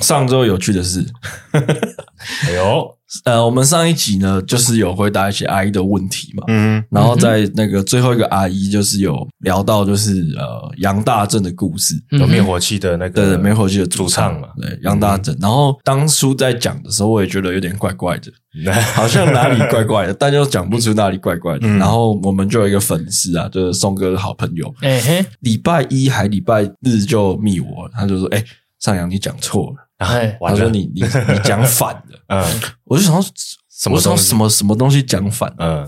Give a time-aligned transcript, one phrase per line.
[0.00, 1.04] 上周有趣的事，
[1.52, 15.36] 哎呦，呃，我们上一集呢，就是有回答一些阿姨的问题嘛，嗯，然后在那个最后一个阿姨，就是有聊到就是呃杨大正的故事，有灭火器的那个，对灭火器的主唱唱嘛，对杨大正。
[15.40, 18.30] 然后当初在讲的时候，我也觉得有点怪怪的，
[18.94, 21.66] 好像哪里怪怪的，但又讲不出哪里怪怪的。
[21.76, 28.44] 然后我们就有一个粉丝啊，就是宋哥的好朋友，哎嘿，礼拜一还礼拜日就密我，他就说：“哎，
[28.78, 32.44] 上扬你讲错了。”哎，他说你你你讲反了， 嗯，
[32.84, 33.30] 我就想说
[33.68, 35.86] 什么我说什么什么东西讲反，嗯，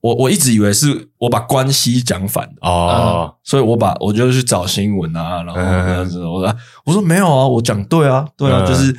[0.00, 8.94] 我我一直以为是我把关系讲反了哦，所以我把我就去找新闻啊，然后这样子，我说我说没有啊，我讲对啊，对啊，就是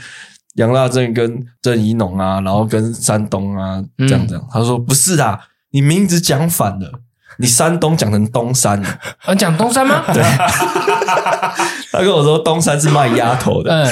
[0.56, 5.40] 杨大正跟郑怡农啊，然后跟山东啊这样这样，他说不是啊，
[5.72, 6.92] 你名字讲反了。
[7.42, 8.82] 你山东讲成东山，
[9.26, 10.04] 啊，讲东山吗？
[10.14, 10.22] 对，
[11.92, 13.74] 他跟我说东山是卖鸭头的。
[13.74, 13.88] 嗯，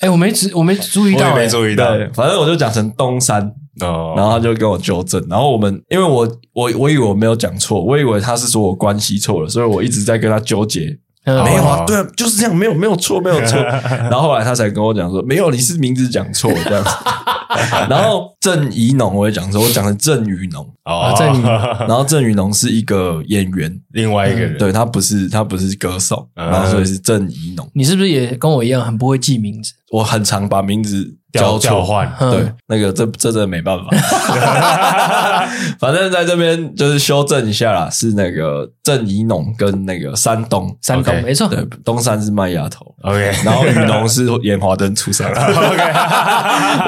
[0.00, 1.86] 哎，我没注，我没注意到，没注意到。
[2.14, 3.42] 反正我就讲成东山，
[3.80, 5.24] 哦，然后他就跟我纠正。
[5.28, 10.98] 然后我们，因为我我我以为我没有讲错，我以为他是说我关系错了，所以我一直在跟他纠结。
[11.26, 13.60] 没有啊，对啊，就是这样，没有没有错，没有错。
[14.08, 16.90] 然后后来他才跟我讲说，没有，你是名字讲错这样子。
[17.88, 20.66] 然后郑怡农我也讲说，我讲的郑雨农。
[20.84, 21.42] 哦，郑。
[21.42, 27.68] 然后郑雨农是一个演员，另外一个人，对，他不是他不是歌手，然后所以是郑怡农。
[27.74, 29.72] 你是不是也跟我一样很不会记名字？
[29.92, 31.84] 我很常把名字交错。
[31.84, 33.84] 换，对，那个这这真的没办法。
[35.78, 45.82] 反正在这边就是修正一下啦，是那个郑怡农跟那个山东，山东没错，对，东山是卖鸭头，OK，然后雨农是演华灯出身， OK，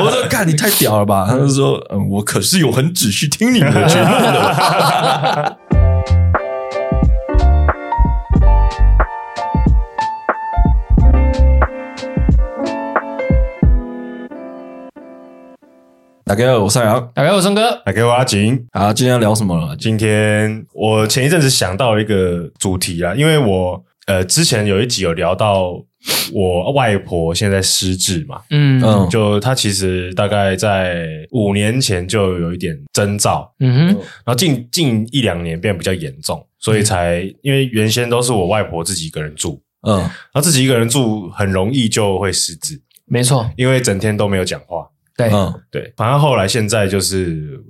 [0.03, 5.59] 我说看你太屌了吧， 他就说，嗯，我可是有很仔细听你们的节目的。
[16.25, 17.11] 大家好，我是杨。
[17.15, 17.83] 大家好，我宋哥。
[17.85, 18.67] 大家好，我阿景。
[18.73, 19.77] 好，今天要聊什么了？
[19.77, 25.73] 今天我前一阵子想到一个主题啊，因为我呃之前有一集有聊到
[26.33, 28.83] 我外婆现在失智嘛，嗯。
[28.83, 33.87] 嗯，就她其实大概在五年前就有一点征兆，嗯哼，
[34.25, 44.89] 然后近近一两年变得比较严重，所以才因为原先都是我外婆自己一个人住，嗯，然后自己一个人住很容易就会失智，没错，因为整天都没有讲话。
[45.17, 47.61] 对，嗯，对，反正后来现在就是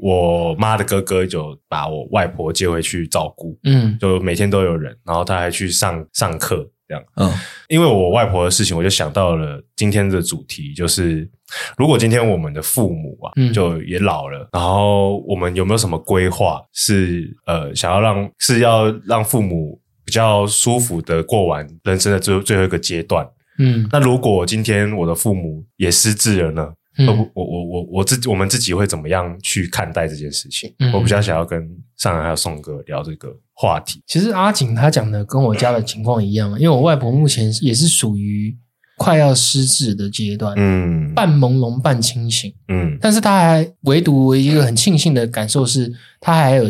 [0.00, 7.32] 我妈的哥哥就把我外婆接回去照顾，嗯，就每天都有人，然后他还去上上课，这样，嗯，
[7.68, 11.28] 因为我外婆的事情，我就想到了今天的主题，就是
[11.76, 23.28] 如果今天我们的父母啊，嗯，就也老了，然后我们有没有什么规划是呃，想要让是要让父母比较舒服的过完人生的最最后一个阶段，
[23.58, 26.72] 嗯，那如果今天我的父母也失智了呢？
[26.98, 30.74] 嗯、我我我我自己我们自己会怎么样去看待这件事情？
[30.80, 31.64] 嗯、我比较想要跟
[31.96, 34.02] 上海还有宋哥聊这个话题。
[34.06, 38.56] 其实阿景他讲的跟我家的情况一样，因为我外婆目前也是属于
[38.96, 46.64] 快要失智的阶段，嗯，半朦胧半清醒，嗯，但是他还唯独一个很庆幸的感受是，他还有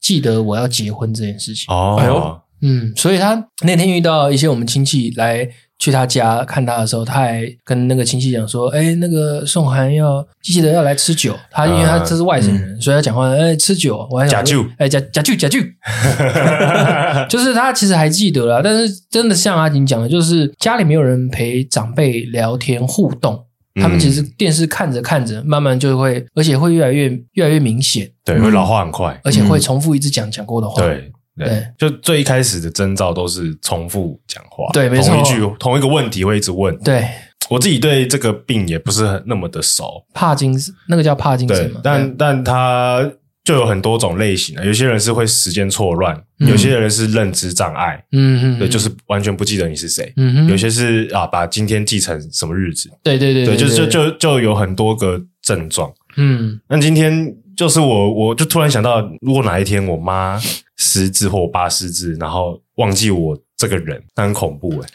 [0.00, 1.66] 记得我要结婚这件事情。
[1.68, 5.46] 哦，哎呦，嗯，所以他那天遇到一些我们亲戚来。
[5.78, 11.36] 去他家看他的时候，他还跟那个亲戚讲说：“哎，那个宋涵要记得要来吃酒。
[11.50, 14.06] 他因为他这是外省人，嗯、所以他讲话哎吃酒。
[14.10, 15.58] 我还想说哎假假酒假酒，
[17.28, 18.62] 就是他其实还记得了。
[18.62, 36.76] 但是真的像阿景讲的，就是家里没有人陪长辈聊天互动，嗯、他们其实电视看着看着，慢慢就会，而且会越来越越来越明显，对，会老化很快，而且会重复一直讲讲过的话，对。”对，就最一开始的征兆都是重复讲话，对，没错，同一句同一个问题会一直问。
[36.78, 37.08] 对，
[37.50, 43.10] 我自己对这个病也不是很那么的熟，帕金斯那个叫帕金斯嘛，但但他
[43.42, 60.40] 就有很多种类型啊，有些人是会时间错乱，有些人是认知障碍，嗯嗯，对，就是完全不记得你是谁，嗯哼，有些是啊，把今天记成什么日子，对对对，对，就就就就有很多个症状，嗯，那今天就是我我就突然想到，如果哪一天我妈。
[60.84, 64.88] 失智或我爸失智，然后忘记我这个人，那很恐怖诶。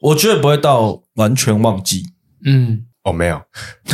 [0.00, 2.04] 我觉得不会到完全忘记。
[2.44, 3.40] 嗯，哦，没有，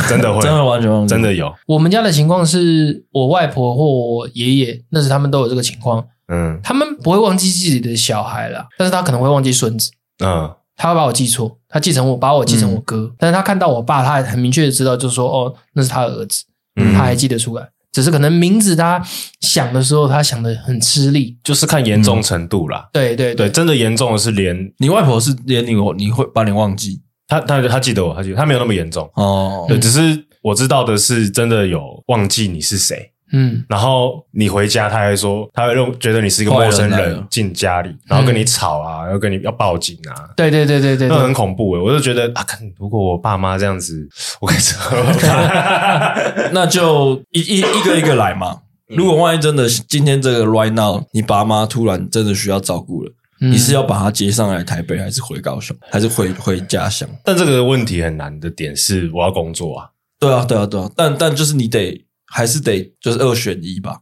[0.07, 1.51] 真的会， 真的完全忘记，真的有。
[1.65, 6.05] 我们家的情况是我外婆或我爷爷，那时他们都有这个情况。
[6.27, 9.91] 嗯，他们不会忘记自己的小孩啦，但是他可能会忘记孙子。
[10.23, 13.07] 嗯，他会把我记错，他继承我，把我继承我哥。
[13.11, 16.43] 嗯，但是他看到我爸，他还很明确的知道，就是说，哦，那是他的儿子。
[16.93, 17.69] 他还记得出来。
[17.91, 19.03] 只是可能名字他
[19.41, 22.89] 想的时候，他想的很吃力，就是看严重程度啦。
[22.93, 29.65] 对对对，真的严重的是连你外婆是连你我你会把你忘记，他他他记得我，他记得他没有那么严重哦。
[29.67, 33.10] 对，只是我知道的是真的有忘记你是谁。
[33.33, 40.29] 嗯，然后你回家，他还说他会认觉得你是一个陌生人进家里，然后跟你吵啊，要跟你要报警啊。
[40.35, 41.81] 对对对对对，那很恐怖诶。
[41.81, 44.07] 我就觉得啊，看如果我爸妈这样子，
[44.41, 46.51] 我该怎么办？
[46.53, 48.59] 那就一一一个一个来嘛。
[48.87, 57.07] 如果万一真的今天这个 right now，你爸妈突然真的需要照顾了，你是要把他接上来台北，还是回高雄，还是回回家乡？
[57.23, 59.87] 但这个问题很难的点是，我要工作啊。
[60.19, 60.91] 对啊，对啊，对啊。
[60.97, 62.05] 但但就是你得。
[62.31, 63.97] 还是得就是二选一吧。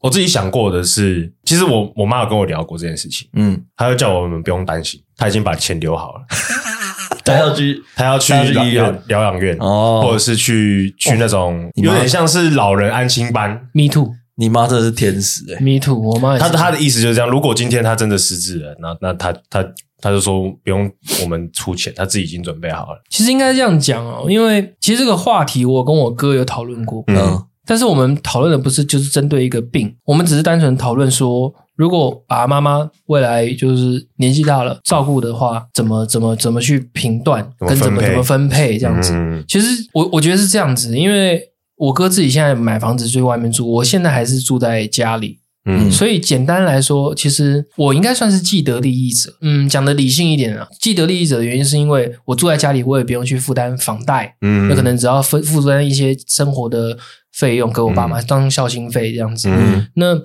[0.00, 6.24] 我自己想过的是，其实我我妈有跟我聊过这件事情，嗯，她就叫我们不用担心，她已经把钱留好了，
[7.24, 9.02] 她要去她要去医院。
[9.06, 13.50] 疗养院哦，或者是去去那种有点像是老人安心班。
[13.72, 19.64] Me too，你妈真的是天使诶、欸、Me too，我妈她她的意思就是这样，如果今天她真的失智了，那那她她
[20.02, 20.90] 她就说不用
[21.22, 23.02] 我们出钱，他自己已经准备好了。
[23.08, 27.42] 其实应该这样讲哦，因为其实这个话题我跟我哥有讨论过，嗯。
[27.64, 39.12] 但是我们讨论的不是就是针对一个病，我们只是单纯讨论说，如果爸爸妈妈未来就是年纪大了，照顾的话，怎么怎么怎么去评断，跟怎么怎么分配这样子。
[39.14, 41.40] 嗯、其实我我觉得是这样子，因为
[41.76, 45.38] 我哥自己现在买房子就在外面住，我现在还是住在家里。
[45.64, 49.32] 嗯，所以简单来说，其实我应该算是既得利益者。
[49.42, 56.98] 嗯，讲的理性一点啊，既得利益者的原因是因为我住在家里，我也不用去负担房贷，嗯，那可能只要负负担一些生活的
[57.32, 59.48] 费用给我爸妈当孝心费这样子。
[59.48, 60.18] 嗯，那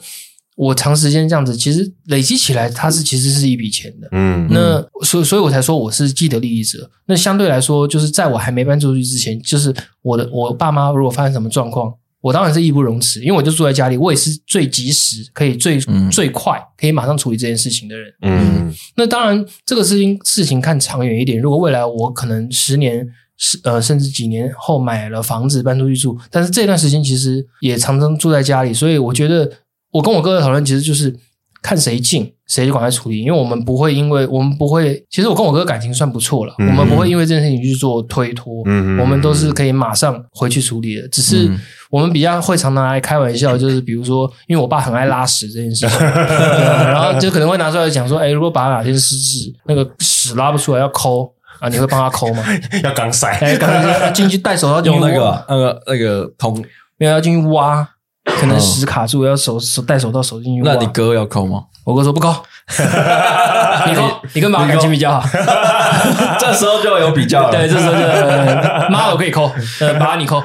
[0.56, 4.08] 我长时间这样子，其实累积起来，它是其实是一笔钱的。
[4.14, 6.90] 嗯，那所以所以我才说我是既得利益者。
[7.06, 11.94] 那相对来说，就是在我还没搬出去之前，就是我的我爸妈如果发生什么状况。
[12.28, 18.14] 我当然是义不容辞，因为我就住在家里，我也是最及时可以最、嗯、最快可以马上处理这件事情的人。
[18.22, 23.08] 嗯，那当然这个事情事情看长远一点，如果未来我可能十年
[23.38, 29.50] 十呃甚至几年后买了房子搬出去住，但是这段时间其实也常常住在家里，所以我觉得
[29.94, 31.16] 我跟我哥的讨论其实就是。
[31.60, 35.04] 看谁近，谁就赶快处理，因为我们不会，因为我们不会。
[35.10, 41.08] 其实我跟我哥感情算不错了，嗯、我们不会因为这件事情去做推脱，嗯、我们都是可以马上回去处理的。
[41.10, 41.50] 只是
[41.90, 52.44] 我们比较会常常来开玩笑， 就是比如说，因为我爸很爱拉屎这件事情， 然后就可能会拿出来讲说，哎，如果爸哪天失智，那个屎拉不出来要抠啊，你会帮他抠吗？
[52.84, 56.64] 要钢塞，哎，钢塞进去戴手套用那个那个那个通，
[56.98, 57.88] 没有要进去挖。
[58.30, 60.62] 可能屎卡住，要手手戴手套手进去。
[60.62, 61.64] 那你哥要抠吗？
[61.86, 62.36] 我哥说不抠。
[63.88, 65.28] 你抠， 你跟马感情比较好。
[66.40, 67.52] 这时候就有比较了。
[67.52, 69.50] 对，这时候就妈我可以抠，
[69.80, 70.44] 呃，爸你抠。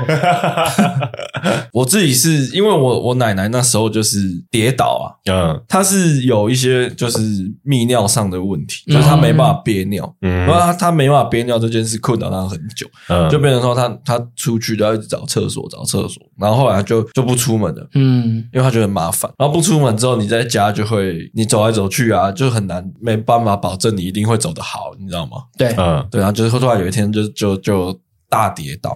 [1.73, 4.21] 我自己是因为我我奶奶那时候就是
[4.51, 7.19] 跌倒啊，嗯，她是有一些就是
[7.67, 17.89] 泌尿上的问题，就是她没办法憋尿，嗯，然后她她没办法憋尿这件事困扰她很久，嗯，就变成说她她出去都要一直找厕所找厕所，然后后来就就不出门了。
[17.95, 25.45] 嗯，因为她觉得很麻烦，然后不出门之后，你在家就会你走来走去啊，就很难，没办法保证你一定会走得好，你知道吗？
[25.57, 28.91] 对，嗯，对，然后就是突然有一天就就就大跌倒，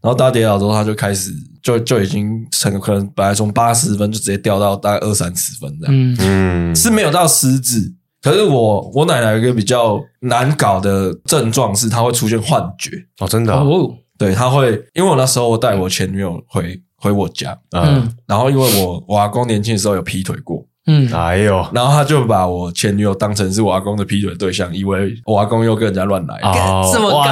[0.00, 6.16] 然后大跌倒之后，他就开始就就已经成可能本来从八十分就直接掉到大概二三十分这样，嗯。
[6.20, 12.90] 嗯，是没有到失智，可是我我奶奶有一个比较难搞的症状是，她会出现幻觉。
[13.18, 16.80] 哦，真的哦，对，她会，因为我那时候我带我前女友回。
[17.02, 27.26] 回我家，嗯，然后因为我我阿公年轻的时候有劈腿过，嗯，哎呦，然后他就把我前女友当成是我阿公的劈腿对象，以为我阿公又跟人家乱来，哦，这么高，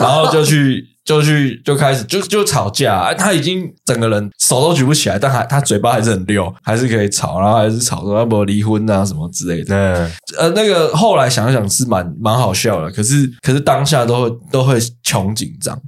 [0.00, 15.80] 然后就去就去就开始就就吵架，他已经整个人手都举不起来，但还他嘴巴还是很溜，还是可以吵，然后还是吵说要不要离婚啊什么之类的，嗯，呃，那个后来想想是蛮蛮好笑的，可是可是当下都会都会穷紧张。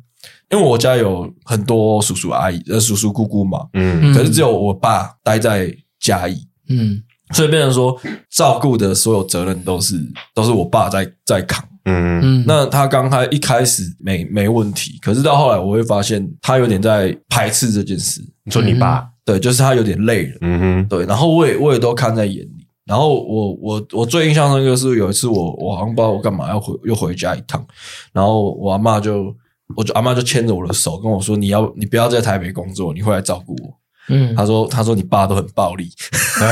[0.48, 7.98] 因为我家有很多叔叔阿姨，呃，叔叔姑姑嘛，嗯，可是只有我爸待在嘉义，嗯，所以变成说
[8.30, 9.96] 照顾的所有责任都是
[10.34, 18.20] 都是我爸在在扛，嗯嗯，那他刚开一开始没没问题，可是到后来我会发现他有点在排斥这件事。
[18.44, 19.06] 你说你爸？
[19.24, 27.64] 对，就是他有点累了，嗯哼，对，然后我也我也都看在眼里，然后我我我最印象深刻是有一次我我好像不知道我干嘛要回又回家一趟，
[28.12, 29.34] 然后我阿妈就。
[29.74, 33.76] 我就阿妈就牵着我的手跟我说：“你要你不要在台北工作，你会来照顾我。”
[34.08, 35.90] 嗯，他说：“他说你爸都很暴力。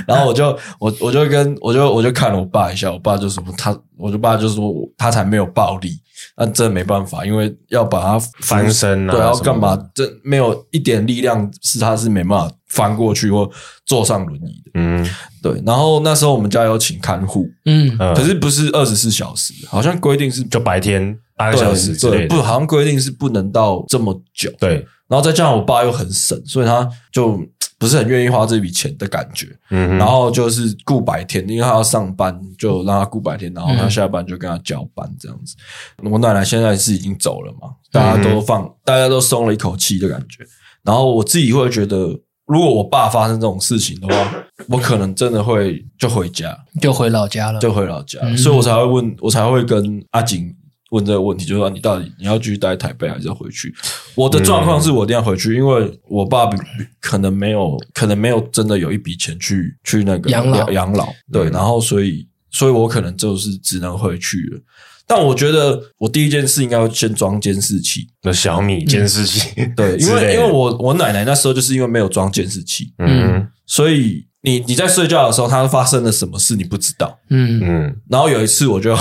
[0.07, 0.47] 然后我就
[0.79, 6.01] 我我就跟我就我就看了我爸一下，我爸就说他，我就爸就说他才没有暴力。
[6.39, 9.79] 那真的没办法，因为要把他翻身啊，对，要干嘛？
[9.95, 13.49] 这没有一点力量是他是没办法翻过去或
[13.87, 14.71] 坐上轮椅的。
[14.75, 15.07] 嗯，
[15.43, 15.63] 对。
[15.65, 24.51] 然后那时候我们家有请看护，嗯，可是不是二十四小时，好像规定是就白天八个小时之类不，好像规定是不能到这么久。
[24.59, 24.87] 对。
[25.09, 27.41] 然后再加上我爸又很省，所以他就。
[27.79, 35.55] 不是很愿意花这笔钱的感觉，嗯，然后就是顾白天，因为他要上班，就让他顾白天，然后他下班就跟他交班这样子。
[36.03, 40.43] 嗯、我奶奶现在是已经走了嘛，大家都放，嗯、大家都松了一口气的感觉。
[40.85, 44.33] 然后我自己会觉得，如果我爸发生这种事情的话，
[44.69, 50.51] 我可能真的会就回家，就回老家了，就回老家，嗯、所以我才会问，我才会跟阿景。
[50.97, 53.75] 问这个问题，就是说你到底你要继续待在台北还是要回去？
[54.15, 56.49] 我的状况是我一定要回去，因为我爸
[57.01, 61.09] 可能没有，可能没有真的有一笔钱去去那个养老养老。
[61.31, 64.61] 对，然后所以，所以我可能就是只能回去了。
[65.07, 69.51] 但我觉得我第一件事应该要先装监视器，那小米监视器。
[69.77, 77.97] 对，因为因为我我奶奶那时候就是因为没有装监视器，嗯，所以你你在睡觉的时候，她发生了什么事你不知道，嗯嗯。
[78.09, 78.97] 然后有一次我就。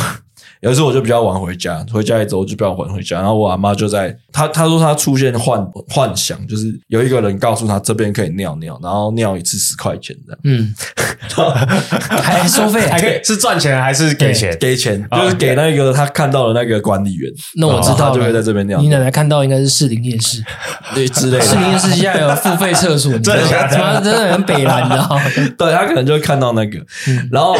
[0.65, 3.17] 有时候我就比较晚回家，回家一周就比较晚回家。
[3.17, 10.39] 然后我阿妈就在，她她说她出现幻幻想，就是有一个人告诉她这边可以尿尿，然后尿一次十块钱这样。
[10.43, 10.73] 嗯，
[12.19, 14.57] 还收费，还可以是赚钱还是给钱？
[14.59, 17.31] 给钱，就是给那个他看到的那个管理员。
[17.57, 18.81] 那我知道就会在这边尿。
[18.81, 20.43] 你奶奶看到应该是士林夜市
[20.95, 21.45] 对之类的。
[21.45, 24.01] 士林夜市现在有付费厕所，真的？
[24.01, 25.21] 真的很北蓝，你知道吗？
[25.59, 26.83] 对，他可能就会看到那个，
[27.31, 27.55] 然后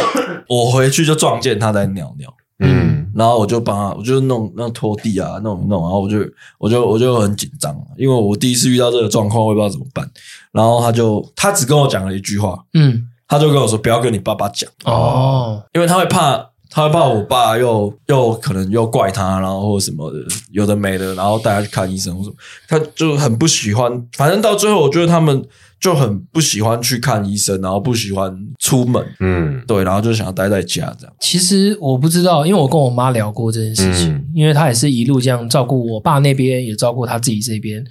[0.48, 2.34] 我回去就撞见他在尿尿。
[2.58, 6.18] 嗯，然后我就帮他，我就弄那拖地啊，弄弄，然后我就
[6.58, 10.10] 我就我就很紧张，因为我第一次遇到这个状况，我也不知道怎么办。
[10.52, 20.18] 然后他就他只跟我讲了一句话，嗯，他就跟我说不要跟你爸爸讲哦，因为他会怕，他会怕我爸又又可能又怪他，然后或什么的，
[20.52, 22.36] 有的没的，然后带他去看医生或什么，
[22.68, 24.06] 他就很不喜欢。
[24.16, 25.44] 反正到最后，我觉得他们。
[25.78, 31.14] 就很不喜欢去看医生，然后不喜欢出门，嗯，对，然后就想要待在家这样。
[31.20, 37.84] 其实我不知道，因为我跟我妈聊过这件事情，嗯、因为她也是一路这样照顾我爸那边，也照顾她自己这边。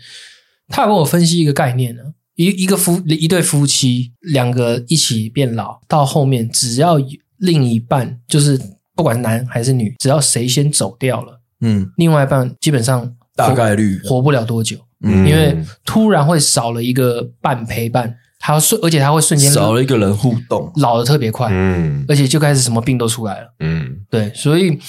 [0.67, 2.01] 她跟我分析一个概念呢，
[2.35, 6.97] 一一个夫一对夫妻两个一起变老，到后面只要
[7.37, 8.59] 另一半就是
[8.95, 13.99] 不管男还是女，只要谁先走掉了，嗯，另外一半基本上大概率。
[14.05, 14.77] 活不了多久。
[15.03, 24.79] 嗯，因为突然会少了一个伴陪伴，他瞬，而且他会瞬间少了一个人互动，老的特别快，嗯，而且就开始什么病都出来了，嗯，对，所以，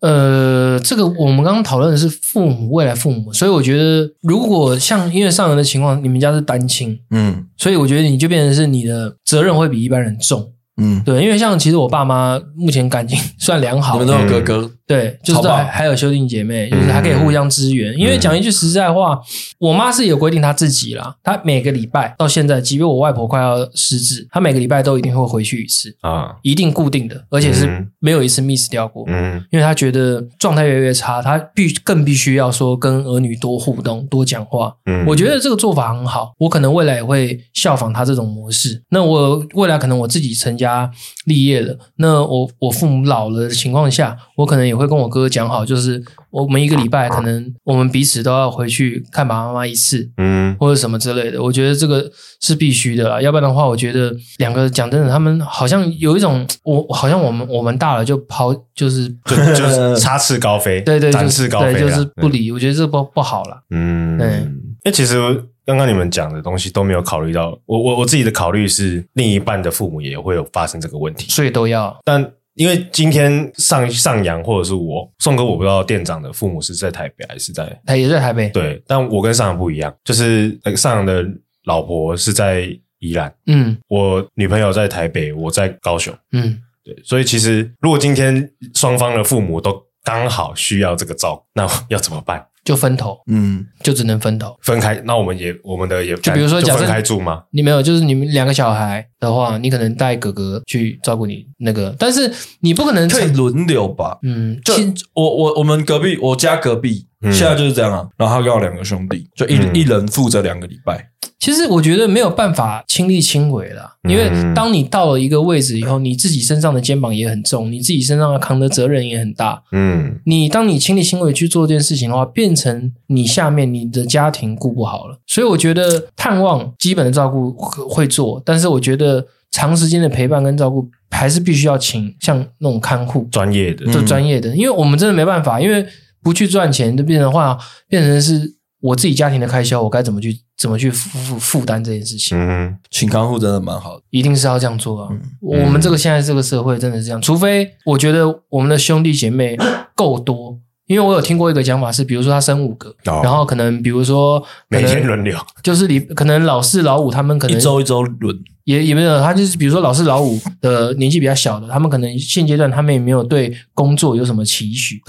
[0.00, 10.50] 呃，这个我们刚刚讨论的是父母未来父母，所以我觉得如果像因为上人的情况，你们家是单亲，嗯，所以我觉得你就变成是你的责任会比一般人重。
[10.76, 17.96] 嗯，对，因为像其实我爸妈目前感情 算良好，你们都有哥哥，对，就是还还有兄弟姐妹，就是还可以互相支援。
[17.96, 19.20] 因为讲一句实在话，
[19.60, 29.04] 我妈是有规定她自己啦，她每个礼拜到现在，即便我外婆快要失智，她每个礼拜都一定会回去一次啊，一定固定的，而且是没有一次 miss 掉过。
[29.06, 34.74] 嗯，因为她觉得状态越来越差，她必更必须要说跟儿女多互动、多讲话。
[34.86, 38.82] 嗯，我觉得这个做法很好，我可能未来也会效仿她这种模式。
[38.90, 40.64] 那我未来可能我自己成家。
[40.64, 40.90] 家
[41.26, 51.42] 立业了，那我我父母老了的情况下，我可能也会跟我哥哥讲好，就是我们一个礼拜可能我们彼此都要回去看爸爸妈妈一次，嗯，或者什么之类的。
[51.42, 62.50] 我觉得这个是必须的啦，要不然的话，我觉得两个讲真的，他们好像有一种，我好像我们我们大了就抛，就是就 就是插翅高飞，对 对，展翅高飞，就是不理。
[62.50, 64.46] 我觉得这不不好了，嗯，对。
[64.84, 65.44] 那其实。
[65.66, 71.98] 刚刚你们讲的东西都没有考虑到，我我我自己的考虑是，另一半的父母也会有发生这个问题，所以都要。
[72.04, 72.22] 但
[72.54, 78.48] 因为今天上上扬或者是我宋哥，我不知道店长的父母是在台北还是在，他也在台北。
[78.50, 81.24] 对，但我跟上扬不一样，就是上扬的
[81.64, 82.68] 老婆是在
[83.00, 92.46] 宜兰，嗯，我女朋友在台北，我在高雄，嗯，对，所以其实如果今天双方的父母都刚好需要这个照顾，那要怎么办？
[92.64, 95.00] 就分头，嗯，就只能分头分开。
[95.04, 97.42] 那我们也我们的也就比如说，假设分开住嘛？
[97.50, 104.18] 你没有，就是你们两个小孩的话，你可能带哥哥去照顾你那个，但是你不可能可以轮流吧？
[104.22, 104.74] 嗯，就
[105.12, 108.08] 我我我们隔壁我家隔壁现在就是这样啊。
[108.16, 111.10] 然后他跟我两个兄弟，就一一人负责两个礼拜。
[111.44, 119.62] 其实我觉得没有办法亲力亲为了，因为当你到了一个位置以后，你自己身上的肩膀也很重，你自己身上要扛的责任也很大。
[119.72, 125.18] 嗯，你当你亲力亲为去做这件事情的话，变成你下面你的家庭顾不好了。
[125.26, 135.86] 所以我觉得探望基本的照顾会做，但是我觉得长时间的陪伴跟照顾还是必须要请像那种看护专业的，就专业的，因为我们真的没办法，因为。
[136.22, 142.38] 不去赚钱，就变成话变成是我自己家庭的开销，我该怎么去怎么去负负负担这件事情？
[142.38, 145.08] 嗯，请看护真的蛮好的，一定是要这样做啊！
[145.10, 149.56] 嗯、我们这个现在这个社会真的是这样，除非我觉得我们的兄弟姐妹
[149.94, 150.58] 够多。
[150.86, 165.00] 因为我有听过一个讲法是，比如说他生五个，哦、然后可能比如说每天轮流，就是你可能老四老五他们可能一周一周轮，也也没有他就是比如说老四老五的年纪比较小的，他们可能现阶段他们也没有对工作有什么期许。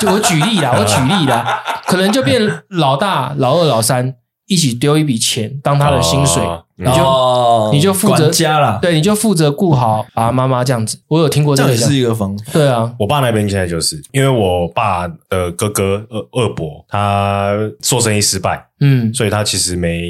[0.00, 4.14] 就我举例啦，我举例啦，可能就变老大、老二、老三
[4.46, 6.42] 一起丢一笔钱当他的薪水。
[6.42, 10.98] 哦你就、哦、你就负责家了，对，你就负责顾好爸爸妈妈这样子。
[11.06, 12.44] 我有听过这个，这也是一个方法。
[12.52, 20.02] 对啊，我爸那边现在就是因为我爸的哥哥二二伯他做生意失败，嗯，所以他其实没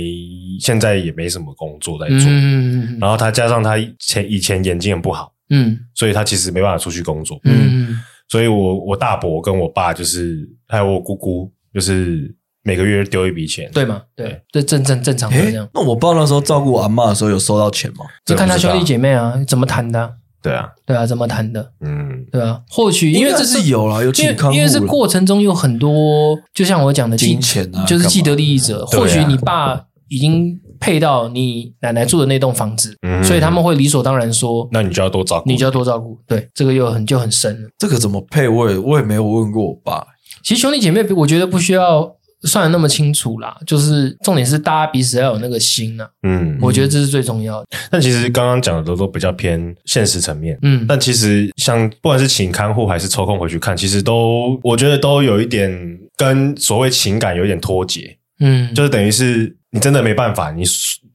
[0.60, 2.98] 现在也没什么工作在做，嗯嗯嗯。
[2.98, 7.98] 然后他加上他前以前眼睛很不好，嗯，所以他其实没办法出去工作，嗯嗯。
[8.30, 12.34] 所以我我大伯跟我爸就是还有我姑姑就是。
[12.64, 14.02] 每个月丢一笔钱，对吗？
[14.14, 15.68] 对，这正正正常的这样。
[15.74, 18.04] 那我爸那时候照顾我阿妈的时候有收到钱吗？
[18.24, 20.14] 就看他兄弟姐妹啊，怎么谈的？
[20.40, 21.72] 对啊，对啊，怎么谈的？
[21.80, 22.60] 嗯，对啊。
[22.68, 28.84] 或许因为这是有了，有健康，因为是过程中有很多，就像我讲的金钱啊，就是既得利益者。
[28.86, 36.18] 或许你爸已经配到你奶奶住的那栋房子，所以他们会理所当然说，那你就要多照顾，你就要多照顾。
[36.28, 37.68] 对，这个又很就很深了。
[37.78, 38.48] 这个怎么配？
[38.48, 40.06] 我也我也没有问过我爸。
[40.42, 42.16] 其实兄弟姐妹，我觉得不需要。
[42.44, 46.10] 算的那么清楚啦，就是重点是大家彼此要有那个心呐、啊。
[46.24, 47.66] 嗯，我觉得这是最重要的。
[47.90, 50.58] 但其实刚刚讲的都都比较偏现实层面。
[50.62, 58.16] 嗯，但其实像不管是请看护还是抽空回去看，其实都我觉得都有一点跟所谓情感有一点脱节。
[58.40, 60.64] 嗯，就是等于是你真的没办法，你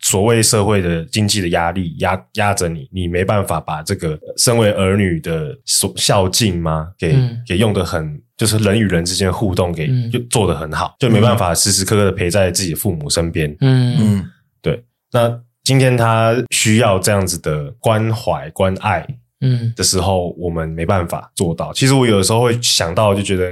[0.09, 6.87] 所谓社会的经济的压力压压着你，你没办法把这个身为儿女的所孝敬吗？
[6.97, 8.21] 给、嗯、给用得很。
[8.37, 13.49] 就是人与人之间互动，给就做得很好，就没办法时时刻刻的陪在自己父母身边。
[13.61, 14.25] 嗯嗯，
[14.61, 14.83] 对。
[15.11, 19.05] 那今天他需要这样子的关怀、关爱，
[19.41, 21.73] 嗯的时候，我们没办法做到。
[21.73, 23.51] 其实我有的时候会想到，就觉得。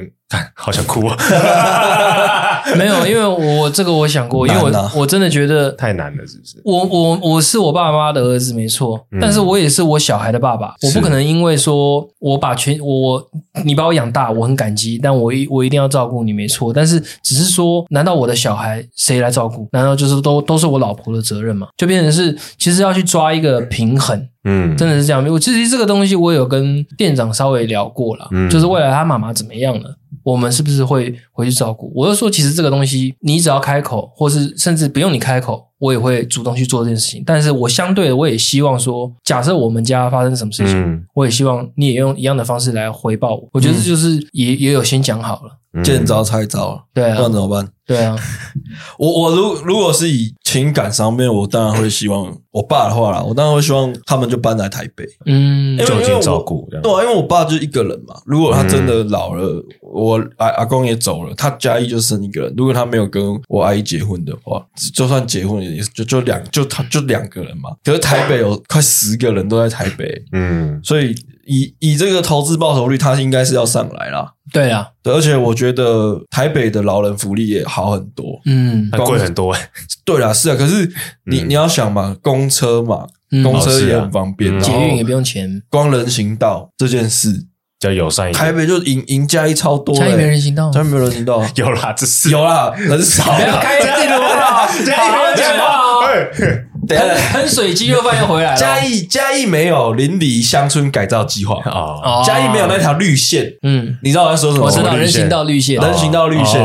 [0.55, 1.15] 好想哭啊！
[2.77, 6.61] 没有，因为我这个我想过，因为我我真的觉得太难了，是不是？
[6.63, 13.23] 我我我是我爸妈的儿子，没错，但是我也是我小孩的爸爸，我不可能因为说我把全我
[13.63, 16.73] 你把我养大，我很感激，但我一我一定要照顾你，没错。
[16.73, 19.67] 但是只是说，难道我的小孩谁来照顾？
[19.71, 21.67] 难道就是都都是我老婆的责任吗？
[21.77, 24.27] 就变成是，其实要去抓一个平衡。
[24.47, 25.25] 嗯，真的是这样。
[25.27, 31.91] 我其实这个东西我有跟店长稍微聊过了，嗯，就是未来他妈妈怎么样了，我们是不是会回去照顾？
[31.93, 37.21] 我就说，其实这个东西你只要开口，或是甚至不用你开口，我也会主动去做这件事情。
[37.23, 43.49] 但是我相对的，我也希望说，假设我们家发生什么事情，嗯，我也希望你也用一样的方式来回报我。
[43.53, 45.59] 我觉得这就是也也有先讲好了。
[45.83, 47.67] 见招拆招，对啊，那怎么办？
[47.85, 48.17] 对啊，
[48.97, 58.15] 我我如如果是以情感上面，我当然会希望我爸的话啦，我当然会希望他们就搬来台北，嗯，就近照顾，对啊，因为我爸就一个人嘛。
[58.25, 62.53] 如果他真的老了，嗯、我阿阿公也走了，他家一就剩一个人。
[62.57, 67.69] 如果他没有跟我阿姨结婚的话，就算结婚也就就两就他就两个人嘛。
[67.83, 71.13] 可是台北有快十个人都在台北，嗯，所以。
[71.45, 74.33] 以以这个投资报酬率，它应该是要上来啦。
[74.51, 78.39] 对啊，对，而且我觉得台北的老人福利也好很多。
[78.45, 79.69] 嗯，很贵很多哎。
[80.03, 80.55] 对啦，是啊。
[80.55, 80.91] 可是
[81.25, 83.07] 你你要想嘛，公车嘛，
[83.43, 87.45] 公车也很方便，捷运也不用钱，光人行道这件事比
[87.79, 88.39] 较友善一点。
[88.39, 93.23] 台北就赢赢嘉义超多，嘉义没人行道， 嘉义没人行道，有啦，这是有啦，很少。
[93.23, 95.74] 不要开这种话，嘉义没有讲话。
[96.87, 98.57] 等下，喷水鸡肉饭又回来了。
[98.57, 103.51] 嘉义嘉义没有邻里乡村改造计划啊，嘉义没有那条绿线。
[103.63, 104.65] 嗯，你知道我在说什么？
[104.65, 106.61] 我知道人行道绿线，人行道绿线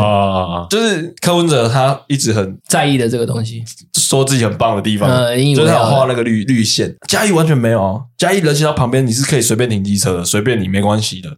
[0.68, 5.08] 就是柯文哲他一直很在意的这个东西，说自己很棒的地方，
[5.56, 6.94] 就是他画那个绿绿线。
[7.08, 11.30] 嘉义完全没有，嘉义人行道旁边你是可以随便停机车的，随便你没关系的，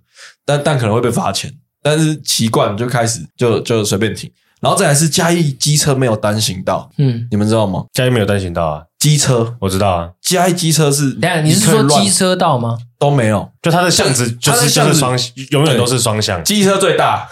[0.44, 1.52] 但但可能会被罚钱。
[1.84, 4.30] 但是习惯就开始就就随便停。
[4.62, 7.84] 然后再来是嘉义机车没有单行道，嗯，你们知道吗？
[7.92, 12.78] 嘉义没有单行道啊，机车我知道啊，嘉义机车是，等下你是说机车道吗？
[12.96, 15.18] 都没有，就它的巷子就是就是双，
[15.50, 17.28] 永远都是双向，机车最大，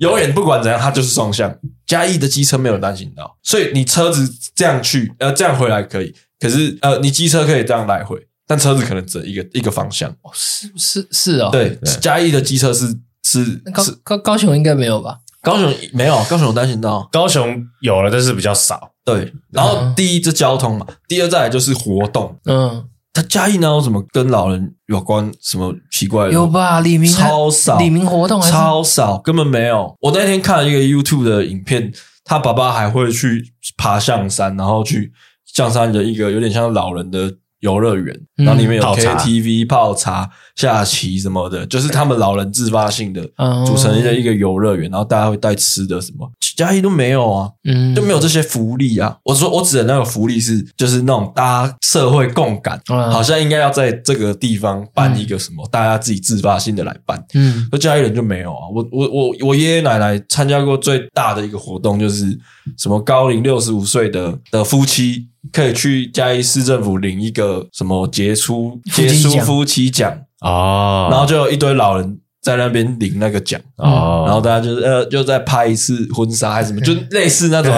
[0.00, 1.56] 永远不管怎样它就是双向。
[1.86, 10.10] 嘉义的机车没有单行道，所以你车子这样去呃这样回来可以，可是呃你机车可以这样来回，但车子可能只一个一个方向。
[10.20, 15.20] 哦，是是是哦，对，嘉义的机车是是高高高雄应该没有吧？
[15.46, 17.08] 高雄没有，高雄有单行道。
[17.12, 18.90] 高雄有了，但是比较少。
[19.04, 22.36] 对，然后第一，这交通嘛；第二，再来就是活动。
[22.46, 26.32] 嗯，他嘉义呢有什么跟老人有关什么奇怪的？
[26.32, 26.80] 有吧？
[26.80, 29.96] 李明超少，李明活动超少，根本没有。
[30.00, 31.92] 我那天看了一个 YouTube 的影片，
[32.24, 35.12] 他爸爸还会去爬象山，然后去
[35.44, 37.32] 象山的一个有点像老人的。
[37.60, 43.22] 游乐园，然后里面有 KTV、泡茶、下棋什么的，就是他们老人自发性的
[43.66, 49.16] 组成的一个游乐园，然后大家会带吃的什么，嘉义都没有啊，嗯，就没有这些福利啊。
[49.24, 58.68] 我说我指的那个福利是，就是那种大家社会共感，好像应该要在这个地方办一个什么，大家自己自发性的来办，嗯，那嘉义人就没有啊。
[58.74, 62.38] 我我我我爷爷奶奶参加过最大的一个活动，就是
[62.76, 65.28] 什么高龄六十五岁的的夫妻。
[65.52, 70.16] 可以去嘉义市政府领一个什么杰出杰出夫妻奖。
[70.40, 73.58] 啊，然后就有一堆老人在那边领那个奖。
[73.76, 77.72] 啊，然后大家就是呃，就再拍一次婚纱还是什么， 就类似那种，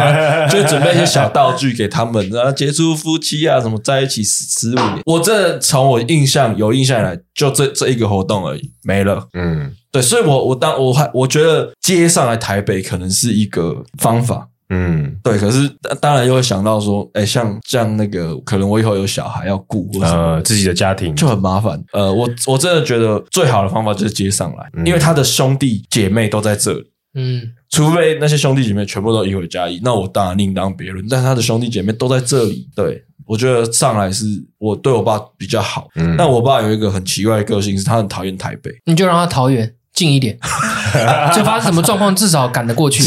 [0.50, 9.28] 就准备一些小道具给他们，然后杰出夫妻啊什么在一起十十五年，我这从我印象有印象以来，就这这一个活动而已，没了。
[9.34, 14.48] 嗯，对，所以我我当我还我觉得接上来台北可能是一个方法。
[14.70, 15.68] 嗯，对，可是
[16.00, 21.82] 当然又会想到说，哎，像像那个，可能我以后有小孩要顾，或者呃，自己的家庭就很麻烦。
[21.92, 26.84] 呃，我我真的觉得最好的方法就是接上来，嗯、因为他的兄弟姐妹都在这里。
[27.14, 31.04] 嗯，除非那些兄弟姐妹全部都移回嘉义，那我当然另当别论。
[31.08, 34.26] 但他的兄弟姐妹都在这里，对，我觉得上来是
[34.58, 35.88] 我对我爸比较好。
[35.96, 38.70] 嗯，但我爸有一个很奇怪的个性，是他很讨厌台北。
[38.84, 40.38] 你就让他桃园近一点，
[41.34, 43.02] 就发生什么状况，至少赶得过去。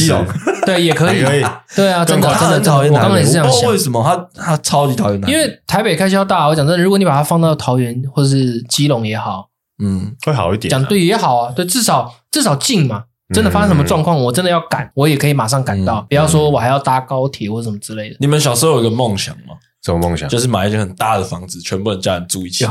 [0.65, 2.91] 对，也可以，可以，对啊，真的，真的讨厌。
[2.91, 5.21] 我刚刚也是这样想，为什么他他超级讨厌？
[5.25, 6.47] 因为台北开销大。
[6.47, 9.47] 我讲真的，如果你把它放到桃园或者是基隆也好，
[9.81, 10.69] 嗯，会好一点。
[10.69, 13.03] 讲对也好啊，对，至少至少近嘛。
[13.33, 16.05] 真的发生什么状况，我真的要赶，我也可以马上赶到。
[16.09, 18.17] 不要说我还要搭高铁或什么之类的。
[18.19, 19.55] 你们小时候有一个梦想吗？
[19.81, 20.27] 什么梦想？
[20.27, 22.65] 就是买一间很大的房子，全部人家人住一起。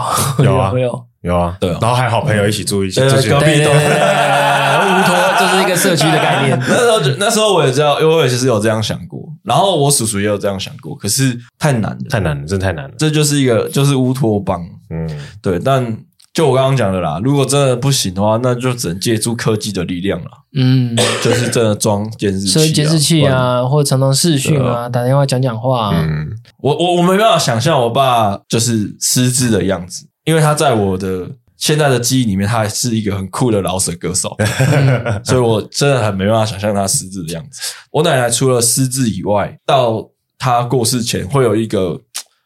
[0.44, 1.06] 有啊，有。
[1.22, 6.58] 有啊，对，然后还好朋友一起住一起，隔壁都乌托，这是一个社区的概念。
[6.66, 12.94] 那时候就那时候我也知道，因为我也其实有这样想过，然后我叔叔也有这样想过，可是太难了，太难了，真的太难了。
[12.98, 15.08] 这就是一个就是乌托邦，嗯，
[15.42, 15.58] 对。
[15.58, 15.94] 但
[16.32, 25.90] 就我刚刚讲的啦，如果真的不行的话，那就只能借助科技的力量了，嗯，就是真的装监视器、监视器啊，或者常常视讯啊，打电话讲讲话。
[25.94, 26.30] 嗯，
[26.62, 30.06] 我我我没办法想象我爸就是失智的样子。
[30.30, 34.36] 因为他在我的现在的记忆里面，他还是一个很酷的老舍歌手，
[35.26, 37.60] 所以我真的很没办法想象他失智的样子。
[37.90, 42.00] 我奶奶除了失智以外，到他过世前会有一个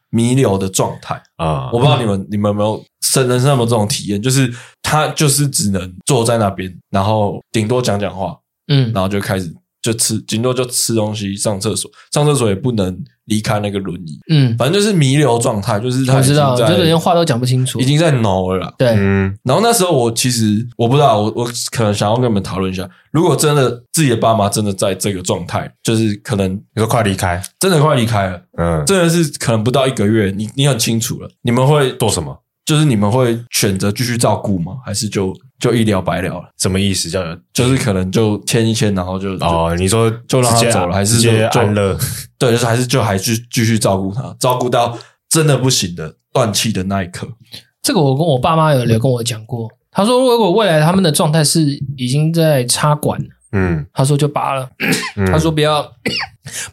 [0.09, 8.35] 弥留的状态啊，我不知道你们你们有没有生人生有没有这种体验，就是他就是只能坐在那边，然后顶多讲讲话，
[8.67, 9.53] 嗯，然后就开始。
[9.85, 14.19] 就吃，顶多就吃东西、上厕所，上厕所也不能离开那个轮椅。
[14.31, 18.73] 嗯，反正就是弥留状态，就是他知道，就是连话都讲不清楚，已经在脑了啦。
[18.79, 19.37] 对，嗯。
[19.43, 32.41] 然后那时候我其实我不知道，我我可能想要跟你们讨论一下，如果真的自己的爸妈真的在这个状态，就是可能你说快离开，真的快离开了，嗯，真的是可能不到一个月，你你很清楚了，你们会做什么？
[32.65, 34.77] 就是你们会选择继续照顾吗？
[34.83, 36.49] 还是就就一了百了了？
[36.57, 37.09] 什么意思？
[37.09, 41.97] 叫就是可能就签一签，然后就哦，你说就让他走了，还是就安乐？
[42.37, 44.97] 对，就是还是就还是继续照顾他，照顾到
[45.29, 47.27] 真的不行的断气的那一刻。
[47.81, 51.61] 这个我跟我爸妈有聊跟我讲过，他说如果未来他们的状态是
[51.97, 53.19] 已经在插管，
[53.51, 54.69] 嗯，他说就拔了，
[55.31, 55.85] 他说不要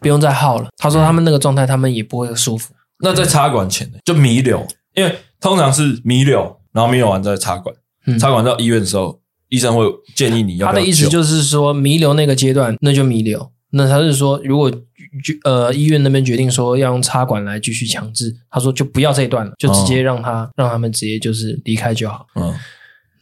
[0.00, 2.74] 不用再耗了，他说他们那个状态他们也不会舒服。
[2.98, 5.16] 那在插管前呢，就弥留，因为。
[5.42, 7.74] 通常是弥留，然后弥留完再插管。
[8.06, 9.84] 嗯、插管到医院的时候，医生会
[10.14, 10.80] 建议你要不要。
[10.80, 13.50] 他的意思就是说，弥留那个阶段，那就弥留。
[13.70, 14.70] 那他是说，如果
[15.44, 22.26] 呃医院那边决定说要用插管来继续强制，他说就不要这一段了，就直接让他、哦、让他们直接就是离开就好。
[22.34, 22.54] 嗯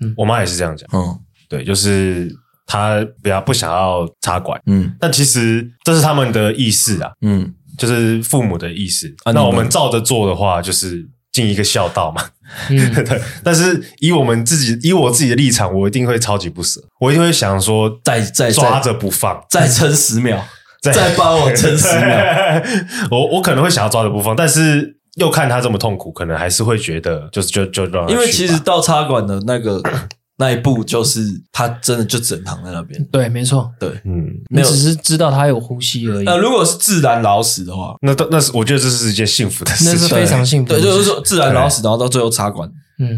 [0.01, 0.89] 嗯，我妈也是这样讲。
[0.93, 2.35] 嗯，对，就是
[2.67, 4.61] 他不要不想要插管。
[4.67, 7.13] 嗯，但其实这是他们的意思啊。
[7.21, 9.15] 嗯，就是父母的意思。
[9.25, 11.09] 啊、那我们照着做的话，就是。
[11.33, 12.23] 尽一个孝道嘛，
[12.71, 13.21] 嗯， 对。
[13.45, 20.45] 但是以我们自己，以我自己的立场，我一定会超级不舍，我一定会想说，再再抓着不放，再撑十秒，
[20.83, 22.19] 再帮我撑十秒。
[23.11, 28.09] 我我可能会想要抓着不放，但是又看他这么痛苦，可能还是会觉得，就是就就让。
[28.11, 29.83] 因为其实到插管的那个。
[30.41, 31.21] 那一步就是
[31.53, 33.05] 他真的就只能躺在那边。
[33.13, 33.71] 对，没错。
[33.79, 36.25] 对，嗯，你只是知道他有呼吸而已。
[36.25, 40.73] 那如果是自然老死的话，那那是我觉得这是一件幸福的事情，那是非常幸福。
[40.73, 42.67] 对，就是说自然老死，然后到最后插管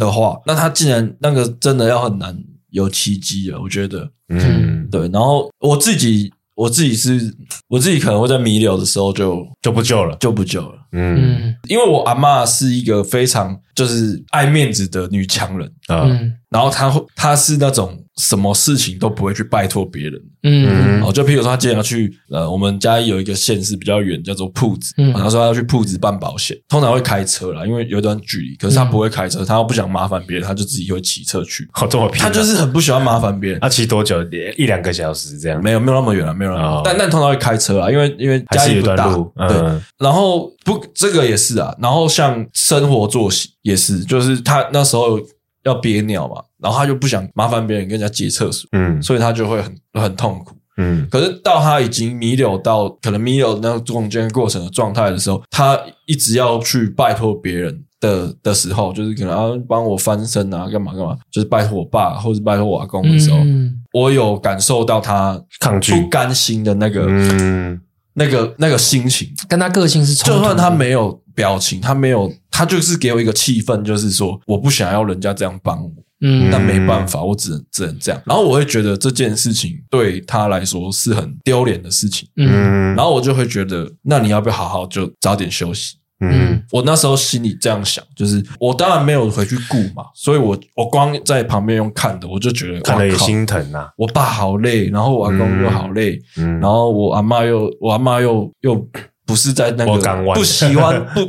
[0.00, 2.36] 的话，那他竟然那个真的要很难
[2.70, 5.08] 有奇迹了，我觉得，嗯，对。
[5.12, 7.32] 然后我自己，我自己是，
[7.68, 10.74] 我自己可能会在弥留的时候就就不救了，就不救了。
[10.90, 16.02] 嗯，因为我阿嬷是一个非常就是爱面子的女强人啊。
[16.02, 31.66] 嗯然后他他是那种什么事情都不会去拜托别人，嗯，哦，就譬如说他今天要去呃，我们家有一个县市比较远，叫做铺子，嗯，他说他要去铺子办保险，通常会开车啦，因为有一段距离，可是他不会开车，他又不想麻烦别人，他就自己会骑车去。
[31.72, 33.60] 好，这么偏，他就是很不喜欢麻烦别人。
[33.60, 34.22] 他骑多久？
[34.58, 35.62] 一两个小时这样？
[35.62, 36.82] 没有，没有那么远了，没有那么远。
[36.84, 39.10] 但但通常会开车啦，因为因为家里不大，
[39.48, 39.56] 对。
[39.98, 41.74] 然后不，这个也是啊。
[41.80, 45.18] 然后像生活作息也是，就是他那时候。
[45.64, 51.06] 要憋尿嘛，然后他就不想麻烦别人跟人家借厕所，嗯，所以他就会很很痛苦，嗯。
[51.10, 67.80] 可是到他已经弥留到可能弥留那个中间过程的状态的时候，他一直要去拜托别人的的时候，就是可能要帮我翻身啊，干嘛干嘛，就是拜托我爸或者拜托我阿公的时候，嗯，我有感受到他抗拒、不甘心的那个，嗯，
[68.14, 71.20] 那个那个心情，跟他个性是冲突的，就算他没有。
[71.34, 78.22] 表情，他没有，他就是给我一个气氛，就是说我不想要人家这样帮我，嗯，但没办法，我只能只能这样。
[78.26, 85.94] 然后我会觉得这件事情对他来说是很丢脸的事情，嗯，然后我就会觉得，那你要不要好好就早点休息？
[86.30, 93.90] 嗯，我那时候心里这样想，就是我当然没有回去顾嘛，所以我我光在旁边用看的，我就觉得看了也心疼啊。
[93.96, 98.86] 我爸好累，然后我阿公又好累，嗯，然后我阿妈又我阿妈又又。
[99.24, 101.20] 不是在那个不喜欢 不，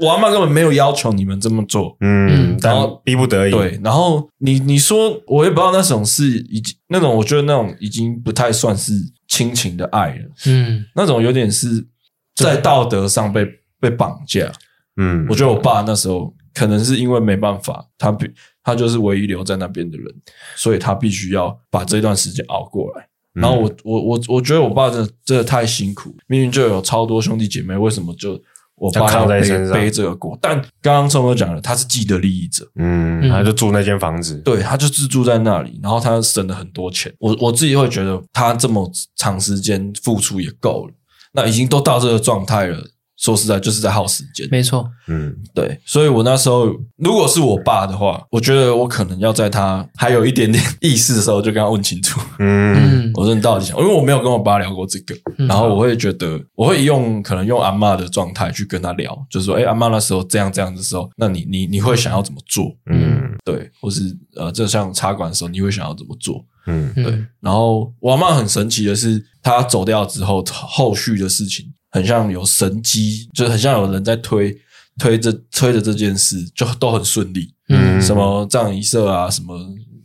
[0.00, 3.50] 我阿妈根本没有要求你们这么做，嗯，然后逼不得已。
[3.50, 8.94] 对，然后你你说，我也不知道那种是已经那种，我觉得那种已经不太算是
[9.28, 11.86] 亲情的爱了，嗯，那种有点是
[12.34, 13.46] 在道德上被
[13.82, 14.48] 被绑架，
[14.96, 18.30] 嗯，我觉得我爸那时候可能是因为没办法，他比
[18.62, 20.06] 他就是唯一留在那边的人，
[20.54, 23.08] 所以他必须要把这段时间熬过来。
[23.32, 28.40] 然后我我我我觉得我爸真的真的太辛苦，明明就有超多兄弟姐妹，为什么就
[28.76, 29.40] 我爸要背
[29.72, 30.38] 背这个锅？
[30.40, 37.12] 但刚刚聪哥讲了，他是既得利益者，嗯，他就住那间房子，对，他就自住在那里，然后他省了很多钱。
[37.18, 40.94] 我我自己会觉得他这么长时间付出也够了，
[41.32, 42.78] 那已经都到这个状态了。
[43.22, 44.48] 说实在，就是在耗时间。
[44.50, 52.20] 没错，嗯，对，所以我那时候如果是我爸的话，我觉得我可能要在他还有一点点意识的时候，就跟他问清楚。
[52.40, 62.74] 嗯，我说你到底想，因为我没有跟我爸聊过这个，嗯、然后我会觉得我会用可能用阿嬷的状态去跟他聊，就是说，哎，阿嬷那时候这样这样的时候，那你你你会想要怎么做？
[62.90, 64.02] 嗯，对，或是
[64.34, 66.44] 呃，就像插管的时候，你会想要怎么做？
[66.66, 67.24] 嗯，对。
[67.40, 71.72] 然后我阿嬷很神奇的是，她走掉之后，后续的事情。
[71.92, 74.56] 很像有神机，就很像有人在推
[74.98, 77.54] 推着推着这件事，就都很顺利。
[77.68, 79.54] 嗯，什么葬仪社啊，什么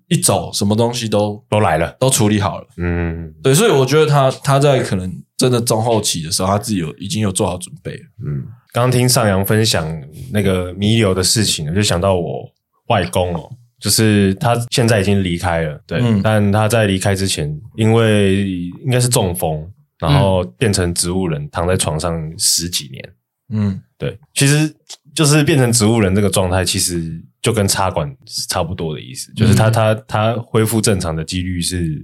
[0.09, 2.67] 一走，什么东西都都来了，都处理好了。
[2.77, 8.03] 嗯，对，所以我觉得他他在可能真的中后期的时候，他自己有已经有做好准备了。
[8.25, 9.85] 嗯，刚听上扬分享
[10.31, 12.49] 那个弥留的事情，就想到我
[12.87, 18.49] 外公哦，就是他现在已经离开了，对，嗯，但他在离开之前，因为
[18.85, 19.69] 应该是中风。
[19.99, 23.13] 然后变成植物人，躺在床上十几年。
[23.49, 24.73] 嗯，对，其实
[25.15, 31.97] 就是变成植物人这个状态，其实就跟插管是差不多的意思，就是他他他恢复正常的几率是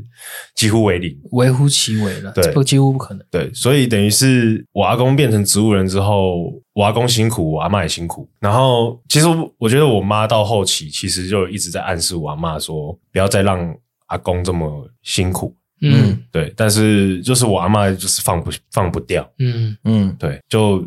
[0.55, 3.25] 几乎为零，微乎其微了，对，几乎不可能。
[3.29, 8.29] 对，所以等于是我阿公变成植物人之后，我阿公辛苦，我阿妈也辛苦。
[8.39, 9.27] 然后其实
[9.57, 13.75] 我觉得我妈到后期其实就一直在暗示我阿妈说，不要再让
[14.05, 15.53] 阿公这么辛苦。
[15.91, 19.77] 嗯，对，但是就是我阿嬷就是放不放不掉，嗯。
[19.83, 20.83] 嗯，对，就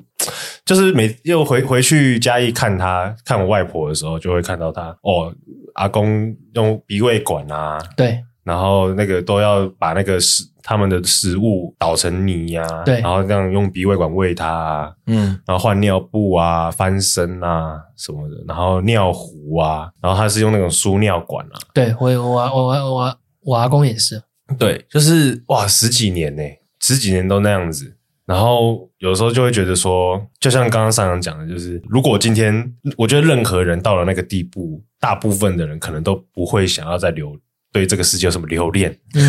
[0.65, 5.33] 就是每又回回去嘉义看他看我外婆的时候，就会看到他哦，
[5.75, 24.23] 阿公用鼻胃管啊，对，然后那个都要把那个食他们的食物捣成泥呀，啊，对，然后这样用鼻胃管喂他，啊，嗯，然后换尿布啊，翻身啊什么的，然后尿壶啊，然后他是用那种输尿管啊，对我我我我我阿公也是。
[24.59, 26.43] 对，就是哇，十几年呢，
[26.81, 37.37] 十几年都那样子，然后有时候就会觉得说，就像刚刚上讲的，就是如果今天我觉得任何人到了那个地步，大部分的人可能都不会想要再留。
[37.73, 38.97] 对这个世界有什么留恋？
[39.13, 39.29] 嗯、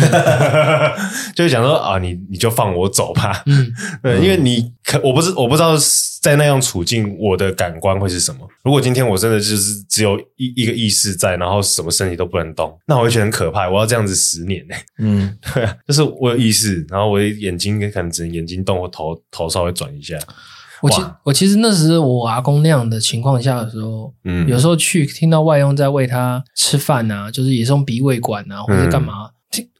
[1.36, 3.42] 就是想说啊，你你就放我走吧。
[3.44, 3.70] 嗯，
[4.02, 5.76] 对，因为你可我不是我不知道
[6.20, 8.40] 在那样处境，我的感官会是什么。
[8.64, 13.68] 如果今天我真的就是只有一一个意识在，然后什么身体都不能动，那我会觉得很可怕。
[13.68, 14.74] 我要这样子十年呢？
[14.98, 20.18] 嗯，对， 就是我有意识，然后我的眼睛可能只能眼睛动，或头头稍微转一下。
[20.80, 29.30] 我其我其实那时我阿公那样的情况下的时候，嗯，有时候去听到外佣在喂他吃饭啊，就是也是用鼻胃管啊，或者干嘛。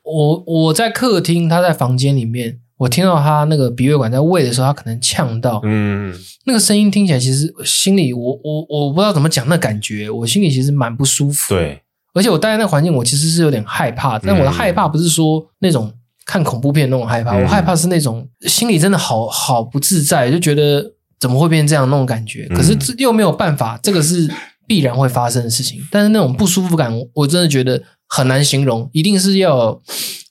[0.03, 6.15] 我我在客厅，他在房间里面，我听到他那个鼻胃管在喂的时候，他可能呛到，嗯，
[6.47, 11.53] 那个声音听起来，其实心里我我我不知道怎么讲那感觉，我心里其实蛮不舒服。
[11.53, 11.83] 对，
[12.15, 15.93] 而且我待在那环境，我其实是有点害怕，但我的害怕不是说那种
[16.25, 20.85] 看恐怖片那种害怕，嗯、我害怕是那种心里真的好好不自在，就觉得
[21.19, 22.47] 怎么会变成这样那种感觉。
[22.55, 24.31] 可是这又没有办法，这个是
[24.69, 25.81] 必然会发生的事情。
[25.91, 29.81] 但是那种不舒服感，我真的觉得很难形容，一定是要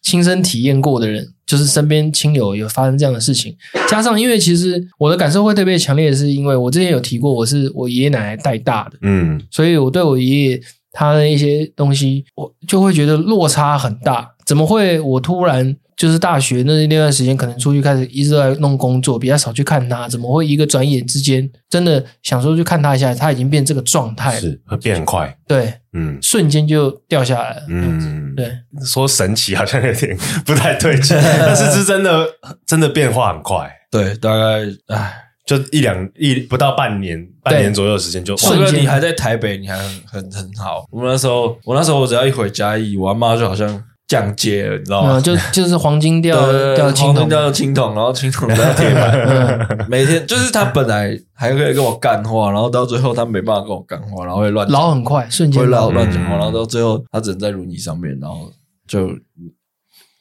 [0.01, 1.33] 亲身体验过的人。
[1.47, 3.55] 就是身边亲友有发生这样的事情，
[3.89, 14.29] 加上因为其实我的感受会特别强烈，是因为我之前有提过，我是我爷爷奶奶带大的，嗯，所以我对我爷爷他的一些东西，我就会觉得落差很大。
[14.45, 15.75] 怎么会我突然？
[15.97, 20.07] 就是大学那那段时间，可能出去开始一直在弄工作，比较少去看他。
[20.07, 25.35] 怎么会一个转眼之间，真的想说去看他一下，他已经变这个状态了，是会变很快。
[25.47, 27.63] 对，嗯，瞬间就掉下来了。
[27.67, 28.51] 嗯，对，
[28.85, 32.27] 说神奇好像有点不太对劲， 但是是真的，
[32.67, 33.67] 真的变化很快。
[33.89, 35.11] 对，大概唉，
[35.47, 38.83] 就一两一不到半年，半年左右的时间就瞬间。
[38.83, 40.85] 你还在台北，你还很很很好。
[40.91, 43.83] 我那时候，我那时候我只要一回家义，我阿妈就好像。
[44.07, 45.19] 降阶了，你知道吗？
[45.19, 46.35] 就 就是黄金掉
[46.75, 49.85] 掉青铜，掉青铜，然后青铜掉铁板。
[49.89, 58.51] 每天就是他本来还可以跟我干话，然后到最后他没办法跟我干话，然后会乱老很快，瞬间会老乱讲话，然后到最后他只能在轮椅上面，然后
[58.87, 59.09] 就。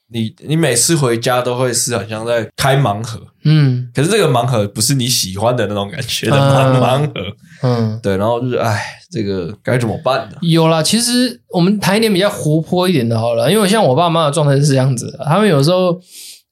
[0.08, 7.12] 你你每次回家都会是好像在开盲盒，嗯，可是这个盲盒不是你喜欢的那种感觉的盲盲盒，
[7.62, 8.78] 嗯，对，然后就是哎，
[9.10, 10.36] 这个该怎么办呢？
[10.42, 15.98] 有啦，其实我们谈一点比较活泼一点的好了，因为像我爸妈的状态是这样子的，他们有时候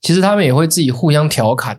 [0.00, 1.78] 其实他们也会自己互相调侃，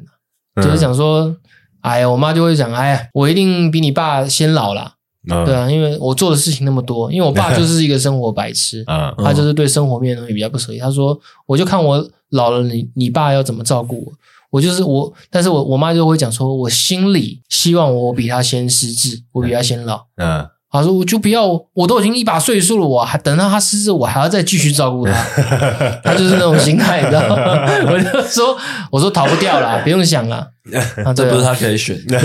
[0.62, 1.36] 就是想说，
[1.82, 4.92] 哎呀，我妈就会讲，哎呀，我一定比你爸先老啦。
[5.28, 8.86] 对啊，因为我做的事情那么多，因为我爸就是一个生活白痴，
[9.18, 10.78] 他就是对生活面的东西比较不熟悉。
[10.78, 14.14] 他说，我就看我老了，你你爸要怎么照顾我，
[14.56, 20.06] 我就是我，但是我我妈就会讲说，我心里希望我比她先失智，我比她先老。
[20.16, 25.12] 嗯，她说我就不要，我都已经一把岁数了，我还等到她失智，我还要再继续照顾她。
[26.02, 27.36] 她就是那种心态，你知道吗？
[27.92, 28.58] 我就说，
[28.92, 30.48] 我说逃不掉啦，不用想了，
[31.14, 32.18] 这不是她可以选的，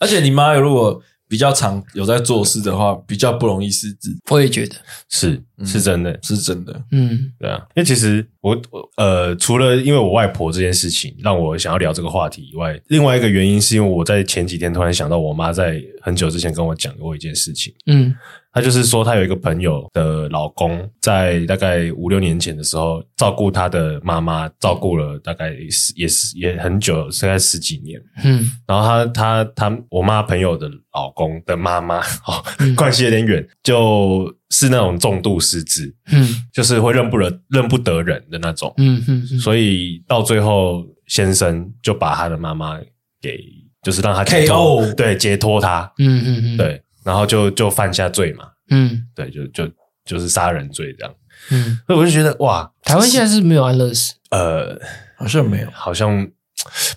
[0.00, 1.00] 而且你妈如果。
[1.34, 4.16] 比较常有在做事的话，比较不容易失智。
[4.30, 4.76] 我也觉得
[5.10, 6.80] 是是真的，是真的。
[6.92, 17.74] 嗯，对啊，因为其实我我呃，除了因为我外婆这件事情让我想要聊这个话题以外，另外一个原因是因为我在前几天突然想到，我妈在很久之前跟我讲过一件事情。
[17.86, 18.14] 嗯。
[18.54, 28.00] 他就是说，他有一个朋友的老公，在大概五六年前的时候，照顾他的妈妈，照顾了大概是也是也很久，大概十几年。
[28.22, 32.40] 嗯，然后他他他，我妈朋友的老公的妈妈，哦，
[32.76, 42.78] 关系有点远，就是那种重度失智，嗯，就是会认不得认不得人的那种，嗯嗯，所以到最后，先生就把他的妈妈
[43.20, 43.36] 给，
[43.82, 46.80] 就是让他解脱，对，解脱他，嗯嗯嗯，对。
[47.04, 49.70] 然后就就犯下罪嘛，嗯，对，就就
[50.04, 51.14] 就是杀人罪这样，
[51.50, 54.78] 嗯，所以我就觉得哇，台湾现在是没有安乐死，呃，
[55.16, 56.26] 好像没有，好像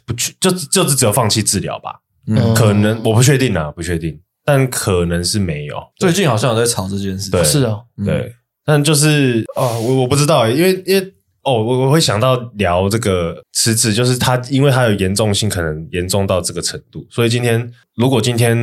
[0.06, 5.78] 不去，就就是只有放弃治疗吧，嗯，可能我不确定啊，不确定，但可能是没有。
[5.98, 8.34] 最近好像有在吵这件事，对，是哦，对，
[8.66, 11.14] 但就是哦，我我不知道，因为因为。
[11.48, 18.58] 哦，我我会想到聊这个辞职，就是他，因为他有严重性，可能严重到这个程度，所以今天如果今天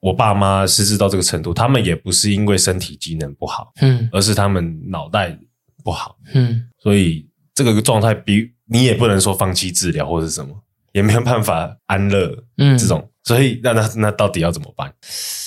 [0.00, 5.38] 我爸妈失智到这个程度，他们也不是因为身体机能不好，嗯，而是他们脑袋
[5.84, 10.52] 不好，嗯，所以这个状态比你也不能说放弃治疗或是什么，
[10.90, 14.90] 也没有办法安乐，嗯，这种，所以那那那到底要怎么办？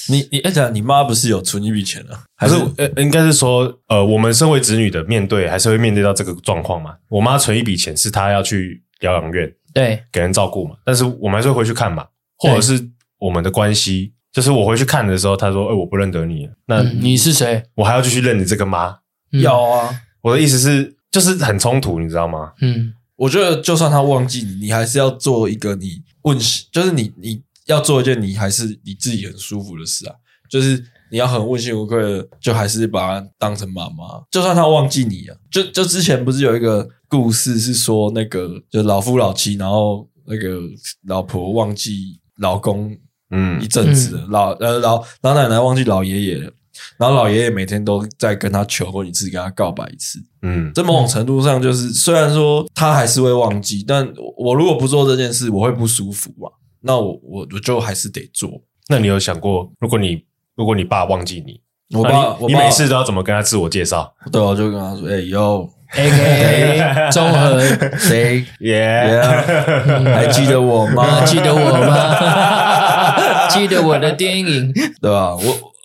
[0.07, 2.21] 你你而且你妈不是有存一笔钱啊？
[2.35, 6.95] 还是呃，应该是说呃，我们身为子女的面对还是会面对到这个状况嘛？
[7.09, 10.75] 我妈存一笔钱是她要去疗养院，对，给人照顾嘛。
[10.85, 12.05] 但是我们还是会回去看嘛，
[12.37, 17.63] 或者是我们的关系，就是我回去看的时候，她说：“哎，我不认得你。”那你是谁？
[17.73, 18.95] 我还要继续认你这个妈？
[19.41, 19.89] 要啊！
[20.21, 22.51] 我的意思是，就是很冲突，你知道吗？
[22.61, 26.37] 嗯，我觉得就算他忘记你，你还是要做一个你问，
[26.71, 27.41] 就是你你。
[27.65, 30.15] 要做一件你还是你自己很舒服的事啊，
[30.49, 40.59] 就是你要很问心无愧的，就还是把她当成妈妈，就算她忘记你啊，就就之前不是有一个故事是说那个就老夫老妻，然后那个
[41.07, 42.97] 老婆忘记老公，
[43.31, 46.51] 嗯，一阵子了，老呃老老奶奶忘记老爷爷了，
[46.97, 56.49] 然后老爷爷每天都在跟他求婚一次，跟他告白一次，嗯，在某种程度上就是虽然说他还是会忘记，但我如果不做这件事，我会不舒服嘛。
[56.81, 58.49] 那我我我就还是得做。
[58.89, 60.23] 那你有想过，如果你
[60.55, 61.61] 如果你爸忘记你，
[61.97, 64.13] 我爸，你每次都要怎么跟他自我介绍？
[64.31, 67.11] 对，我就跟他说：“哎呦，，A.K.A.
[67.11, 67.59] 综合
[67.97, 69.21] 谁 耶？
[70.13, 71.23] 还记得我吗？
[71.25, 73.47] 记得我吗？
[73.49, 74.71] 记得我的电影，
[75.01, 75.35] 对吧？
[75.35, 75.41] 我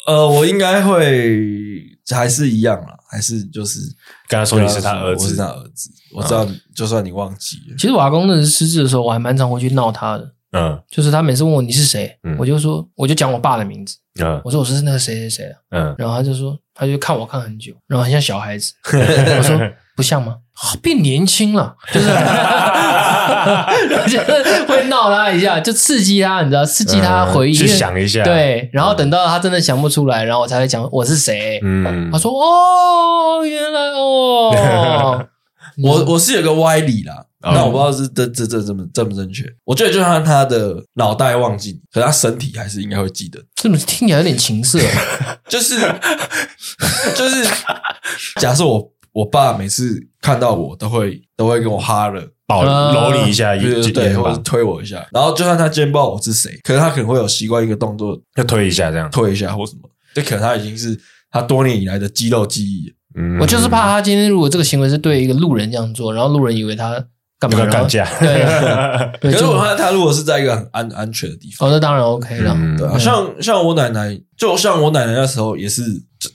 [0.07, 1.82] 呃，我应该会
[2.14, 3.80] 还是一样啦，还是就是
[4.28, 5.90] 跟他说你是他儿子，我是他儿子。
[6.14, 7.74] 我知道，就算你忘记了。
[7.76, 10.32] 其实我阿公那时失智的时候，我还蛮常回去闹他的。
[10.57, 13.97] 嗯，就是他每次问我你是谁，我就说我就讲我爸的名字。
[14.21, 15.45] 嗯，我说我是那个谁谁谁。
[15.71, 18.73] 嗯，然后他就说，他就看我看很久，然后很像小孩子。
[18.89, 19.61] 我说
[19.95, 20.37] 不像吗？
[20.81, 22.07] 变年轻了，就是，
[24.09, 28.25] 就是会闹他一下，就刺激他，你知道，刺激他回忆，去想一下。
[28.25, 31.61] 对，然后等到他真的想不出来，然后我才会讲我是谁。
[31.63, 35.29] 嗯，他说哦，原来哦。
[35.83, 39.45] 我我是有个歪理啦，但我不知道是这这这这么正不正确。
[39.64, 43.39] 我觉得就算他的脑袋忘记，可是他身体还是应该会记得。
[43.55, 44.79] 这么听起来有点情色，
[45.49, 45.79] 就是
[47.14, 47.47] 就是，
[48.41, 55.07] 假设我我爸每次看到我都会都会跟我哈了，抱搂你一下，对对对，或者推我一下。
[55.12, 59.83] 然后就算他今天不知道我是谁，可是他可能会有习惯一个动作，要推一下这样，推一下或什么，
[60.14, 60.99] 这可能他已经是
[61.31, 62.93] 他多年以来的肌肉记忆。
[63.17, 67.03] 嗯，我就是怕他今天如果这个行为是对一个路人这样做，然后路人以为他
[67.39, 68.07] 干嘛干架？
[68.21, 68.45] 对，
[69.21, 72.57] 可是我看他如果是在一个很安安全的地方，哦，那当然 OK 了。
[72.79, 75.83] 对啊，像像我奶奶，就像我奶奶那时候也是，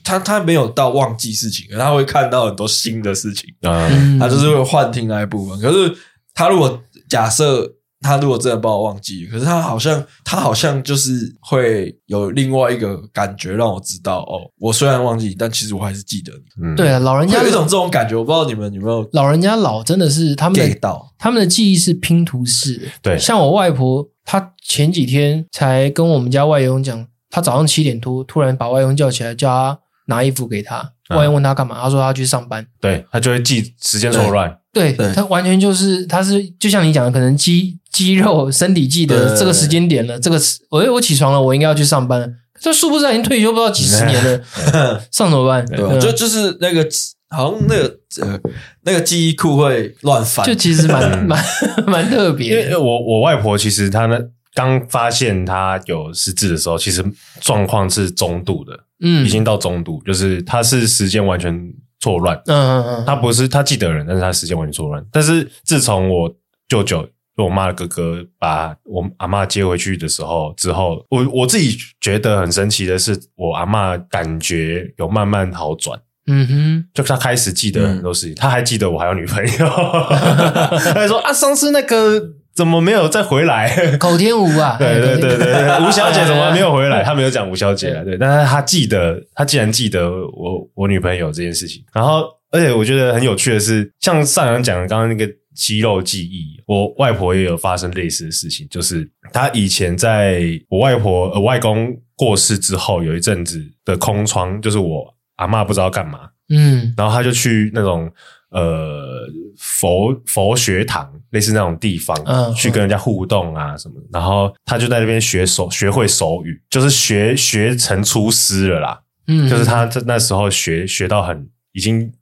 [0.04, 5.60] 她她没有到忘记事情，可他会看到很多新的事情啊，他就是会幻听那一部分。
[5.60, 5.94] 可是
[6.34, 7.72] 她如果假设。
[8.02, 16.64] 他如果真的把我忘记，可是他好像他好像就是会有另外一个感觉让我知道哦，我虽然忘记，但其实我还是记得你。
[16.64, 19.08] 嗯，对啊，老人家有一种这种感觉，我不知道你们有没有。
[19.12, 22.86] 老人家老真的是他们的到他们的记忆是拼图式的。
[23.00, 30.92] 对，像我外婆，她前几天才跟我们家外佣讲，她早上七点多突然把外佣叫起来，叫他拿衣服给他。
[31.10, 32.66] 外佣问他干嘛，他说他去上班。
[32.80, 34.58] 对，他就会记时间错乱。
[34.72, 37.78] 对，他完全就是他是就像你讲的，可能记。
[37.92, 40.40] 肌肉、身体记得这个时间点了，这个
[40.70, 42.34] 我我起床了，我应该要去上班。
[42.60, 44.40] 这殊不知已经退休不知道几十年了，
[45.10, 45.66] 上怎么办？
[45.66, 46.86] 对，就就是那个
[47.28, 48.38] 好像那个呃
[48.84, 51.44] 那个记忆库会乱翻，就其实蛮 蛮
[51.86, 52.62] 蛮特别。
[52.64, 54.16] 因为我我外婆其实她呢
[54.54, 57.04] 刚发现她有失智的时候，其实
[57.40, 61.52] 状况是中度的，嗯，已经到中度，就是她是时间完全
[61.98, 65.04] 错乱，嗯嗯嗯，她不是她记得人，但是她时间完全错乱。
[65.10, 66.32] 但是自从我
[66.68, 67.08] 舅舅。
[67.36, 75.98] 就我妈的哥哥把我阿嬷接回去的时候，之后我我自己觉得很神奇的是，我阿嬷感觉有慢慢好转。
[76.26, 79.50] 嗯哼，就他开始记得很多事情，嗯、他还记得我还有女朋友。
[80.92, 82.22] 他还说啊，上次那个
[82.54, 83.96] 怎么没有再回来？
[83.96, 87.02] 口天吴啊， 对对对对对，吴小姐怎么还没有回来？
[87.02, 91.82] 他没有讲吴小姐啊，对，但是他记得，他既然记得我我女朋友这件事情。
[91.92, 92.22] 然后，
[92.52, 95.32] 而且我觉得很有趣的是，像上阳讲的刚刚那个。
[95.54, 108.10] 肌肉记忆，我外婆也有发生类似的事情，就是她以前在我外婆呃外公过世之后，有一阵子的空窗，就是我阿嬷不知道干嘛，嗯，然后她就去那种
[108.50, 109.28] 呃
[109.58, 122.12] 佛佛学堂，类似那种地方，嗯，去跟人家互动啊什么，然后她就在那边学手学会手语，就是学学成出师了啦，嗯，就是她在那时候学学到很已经。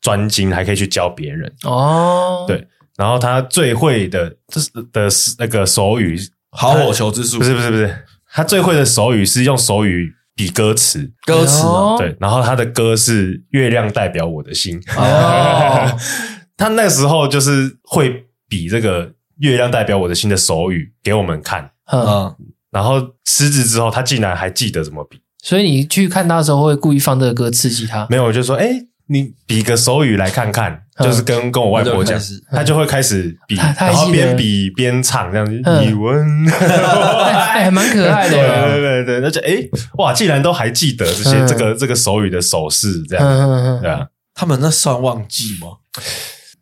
[0.00, 1.52] 专精还可以去教别人。
[1.64, 6.18] 哦，对，然后他最会的这是的那个手语，
[6.50, 11.66] 好火球之术，不是不是不是，他最会的手语是用手语比歌词，歌词
[11.98, 15.98] 对，然后他的歌是月亮代表我的心，哦，
[16.56, 22.34] 他那时候就是会比这个月亮代表我的心的手语给我们看，嗯，
[22.70, 28.86] 然后失智之后，他竟然还记得怎么比，所以你去看他的时候会故意放这个歌刺激他，没有，我就说哎。
[29.12, 32.16] 你比个手语来看看，就是跟跟我外婆讲，
[32.52, 35.52] 他就会开始比，然后边比边唱这样子。
[35.84, 38.36] 语文， 哎，还蛮可爱的。
[38.78, 44.06] 对对对，那就哎，哇，既然都还记得这些这个这个手语的手势，这样对啊？
[44.32, 45.78] 他们那算忘记吗？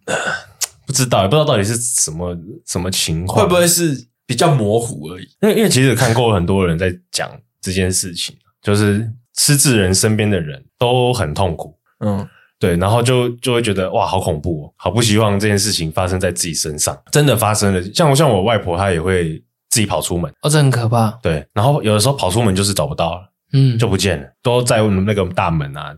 [0.87, 2.35] 不知道，也不知道到底是什么
[2.67, 5.29] 什么情况，会不会是比较模糊而已？
[5.43, 7.31] 因为因为其实看过很多人在讲
[7.61, 12.27] 这件事情，就是失智人身边的人都很痛苦，嗯。
[12.59, 17.01] 对，然后就就会觉得哇，好恐怖哦，好不希望这件事情发生在自己身上。
[17.13, 19.41] 真的发生了，像我像我外婆，她也会
[19.71, 21.11] 自己跑出门，哦，这很可怕。
[21.23, 25.95] 对，然后有的时候跑出门就是找不到了，嗯，就不见了，都在我们那个大门啊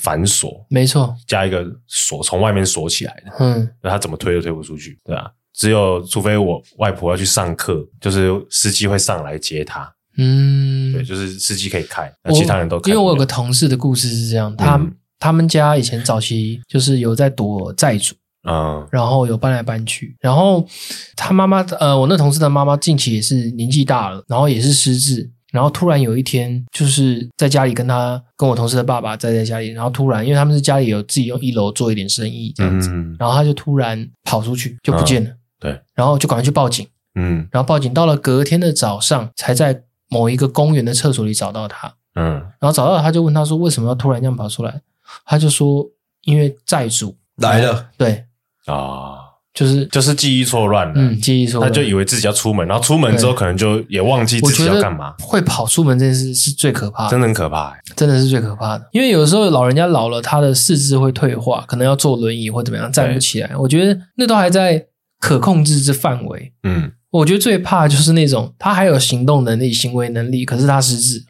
[0.00, 12.90] 反锁，没错，加一个锁从外面锁起来的，嗯，她怎么推都推不出去，对啊，只有除非我外婆要去上课，就是司机会上来接她，嗯，对，就是司机可以开，那其他人都开。
[12.90, 14.78] 因为我有个同事的故事是这样，他。
[15.22, 18.14] 他们家以前早期就是有在躲债主。
[18.42, 20.66] 啊，然后有搬来搬去，然后
[21.14, 44.80] 他妈妈，呃，我那同事的妈妈近期也是年纪大了，然后也是失智，然后突然有一天，就是在家里跟他跟我同事的爸爸待在家里，然后突然，因为他们是家里有自己用一楼做一点生意这样子，嗯、然后他就突然跑出去就不见了，嗯、对，然后就赶快去报警，嗯，然后报警到了隔天的早上，才在某一个公园的厕所里找到他，嗯，然后找到他就问他说为什么要突然这样跑出来，
[45.24, 45.86] 他就说
[46.24, 48.24] 因为债主来了，对。
[48.66, 49.18] 啊、哦，
[49.52, 55.14] 就是就是记忆错乱了，嗯，记忆错乱，他就以为自己要出门，然后出门之后可能就也忘记自己要干嘛。
[55.18, 58.88] 会跑出门这件事是最可怕的，真的很可怕，欸，真的是最可怕的。
[58.92, 63.56] 因为有时候老人家老了，他的四肢会退化，可能要坐轮椅或怎么样站不起来。
[63.56, 64.86] 我觉得那都还在
[65.18, 66.52] 可控制之范围。
[66.62, 71.24] 嗯，我觉得最怕的就是那种他还有行动能力、行为能力，可是他失智。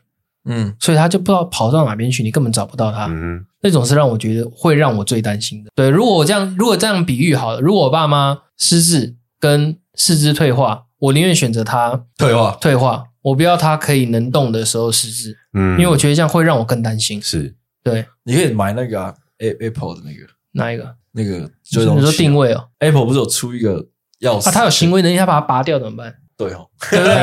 [0.45, 3.07] 嗯，所以他就不知道跑到哪边去，你根本找不到他。
[3.07, 5.71] 嗯，那种是让我觉得会让我最担心的。
[5.75, 15.37] 对，如果我这样，如果这样比喻好了，如果我爸妈失智跟四肢退化，我宁愿选择他退化，退化，我不要他可以能动的时候失智。
[15.55, 17.21] 嗯，因为我觉得这样会让我更担心。
[17.23, 20.97] 是，对，你可以买那个、啊、Apple 的那个哪一个？
[21.15, 23.77] 那个就是你说定位哦，Apple 不是有出一个
[24.21, 24.49] 钥匙？
[24.49, 26.15] 啊，他有行为能力，他把它拔掉怎么办？
[26.39, 27.15] 对哦，对不对？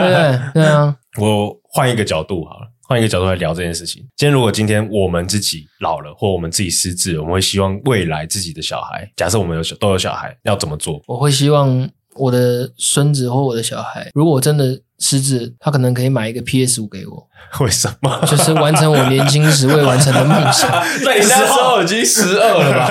[0.00, 1.56] 对对对啊，我。
[1.72, 4.02] 换一个角度好了，换一个角度来聊这件事情。
[4.16, 11.00] 今天如果今天我们自己老了，或我们自己失智，我们会希望未来自己的小孩，假设我们有小都有小孩，要怎么做？
[11.06, 17.24] 我会希望我的孙子或我的小孩，如果我真的失智，他可能可以买一个 PS 五给我。
[17.60, 18.26] 为什么？
[18.26, 20.68] 就是完成我年轻时未完成的梦想。
[21.06, 22.88] 那你那时候已经十二了吧？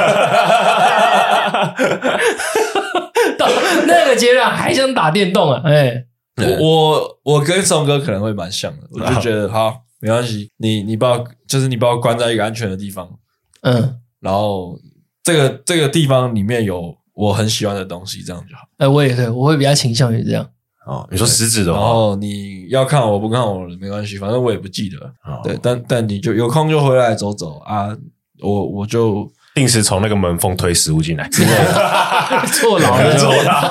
[3.38, 3.50] 到
[3.86, 5.62] 那个阶段还想打电动啊？
[5.66, 6.06] 哎、欸。
[6.60, 13.10] 我我跟宋哥可能会蛮像的，我就觉得好没关系，你你把我就是你把我关在一个安全的地方，
[13.62, 14.80] 嗯，然后
[15.24, 18.64] 这个这个地方里面有我很喜欢的东西，这样就好。
[18.78, 20.50] 哎，我也对，我会比较倾向于这样。
[20.86, 24.98] 哦，你说食指的话，然后你要看我不看我没关系，反正我也不记得。
[25.44, 27.96] 对，但但你就有空就回来走走啊，
[28.42, 29.32] 我我就。
[29.60, 31.28] 定时从那个门缝推食物进来，
[32.62, 33.62] 坐牢的坐牢，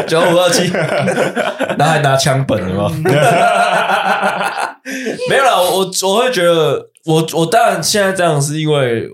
[0.08, 0.64] 九五二七，
[1.76, 2.90] 然后还拿枪本了吗？
[5.28, 9.06] 没有啦，我我会觉得，我我当然现在这样是因为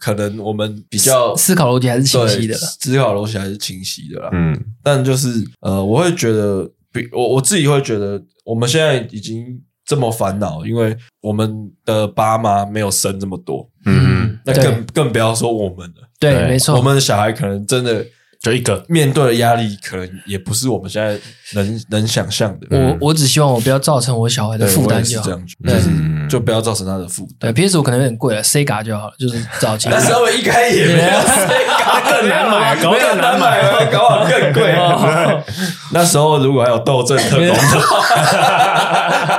[0.00, 4.30] 可能我们比较思考逻辑还是清晰的，思考逻辑还是清晰的啦。
[4.32, 5.28] 嗯，但就是
[5.60, 9.62] 呃，我会觉得，比我我自己会觉得，我们现在已经。
[9.88, 11.50] 这么烦恼，因为我们
[11.82, 16.08] 的爸妈没有生这么多，嗯，那更更不要说我们了。
[16.20, 18.04] 对，没错，我们的小孩可能真的
[18.40, 21.18] 就一个面对的压力，可能也不是我们现在
[21.54, 22.68] 能能想象的。
[22.70, 27.52] 我我只希望我不要造成我小孩的负担就好，这样子，对，就不要造成他的负担。
[27.52, 29.88] 对，PS 五可能有点贵了，Sega 就好了，就是早期。
[29.88, 34.72] 那时候一开也没有，Sega 更难买，搞更难买，搞好更贵。
[35.92, 37.98] 那时候如果还有斗阵特工的话。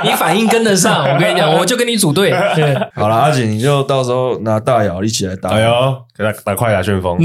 [0.02, 2.30] 你反应跟得上，我跟你讲，我就跟你组队。
[2.54, 5.50] 对，好了，阿锦，你就到时候拿大姚一起来打。
[5.50, 7.18] 哎呦，给他打快打旋风，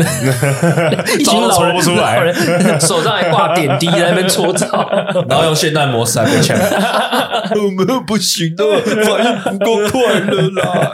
[1.17, 2.32] 一群老人出来，
[2.80, 4.89] 手上还挂点滴在那边搓澡，
[5.30, 6.57] 然后用现代模式来被抢。
[6.57, 8.63] 我 们不行的，
[9.05, 10.91] 反应不够快了啦。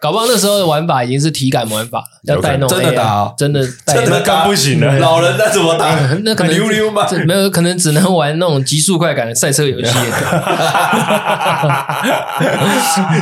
[0.00, 4.98] 搞不好那时候的玩法已经是体感玩法了，要带那种真的打，真的真的干不行了。
[5.00, 5.92] 老人那怎么打？
[6.24, 7.06] 那可能溜溜吗？
[7.26, 9.92] 没有，可能只能玩那种极速快感的赛车游戏。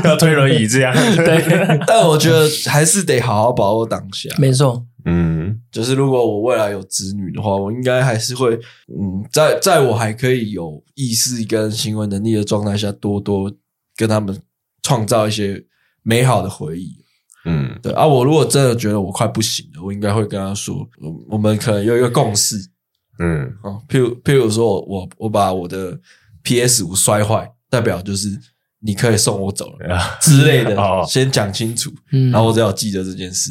[0.04, 0.94] 要推轮椅这样。
[1.16, 4.28] 对，但我觉得还是得好好把握当下。
[4.36, 8.54] 没错，嗯，就是如果我未来有子女的话，我应该还是会，
[8.88, 13.50] 嗯，在在我还可以有意识跟行为能力的状态下，多多
[13.96, 14.38] 跟他们
[14.82, 15.64] 创造一些。
[16.09, 16.96] 美好的回忆，
[17.46, 20.88] 嗯，对啊，我如果真的觉得我快不行了，我应该会跟他说，
[21.28, 22.57] 我们可能有一个共识，
[23.18, 25.98] 嗯，啊，譬如譬如说我我我把我的
[26.44, 28.28] PS 五摔坏，代表就是
[28.78, 30.76] 你可以送我走了 之类的，
[31.09, 31.92] 先讲清楚，
[32.30, 33.50] 然后我只要记得这件事，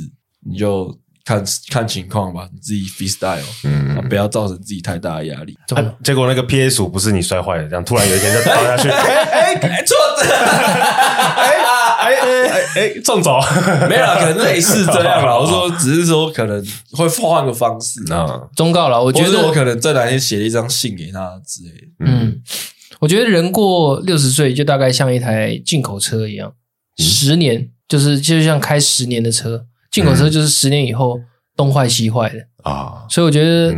[0.49, 5.57] 你就看看情况吧，你自己 freestyle，嗯，不要造成自己太大的压力。
[6.03, 10.36] 结果那个 PS 五不是你摔坏的，这样突然有一天就倒下去， 哎哎，错的。
[11.36, 13.39] 哎哎哎，中走
[13.89, 15.36] 没有啦，可能类似这样啦。
[15.39, 18.41] 我说，只是说可能会换个方式啊。
[18.55, 21.88] 忠告了，我觉得我可能在哪天写了一张信给他之类的。
[22.05, 22.39] 嗯，
[22.99, 26.53] 我觉得人过六十岁就大概像一台进口车一样，
[26.97, 29.65] 十年就是就像开十年的车，
[29.96, 31.18] 进口车就是十年以后
[31.56, 33.06] 东坏西坏的啊。
[33.10, 33.74] 所以我觉得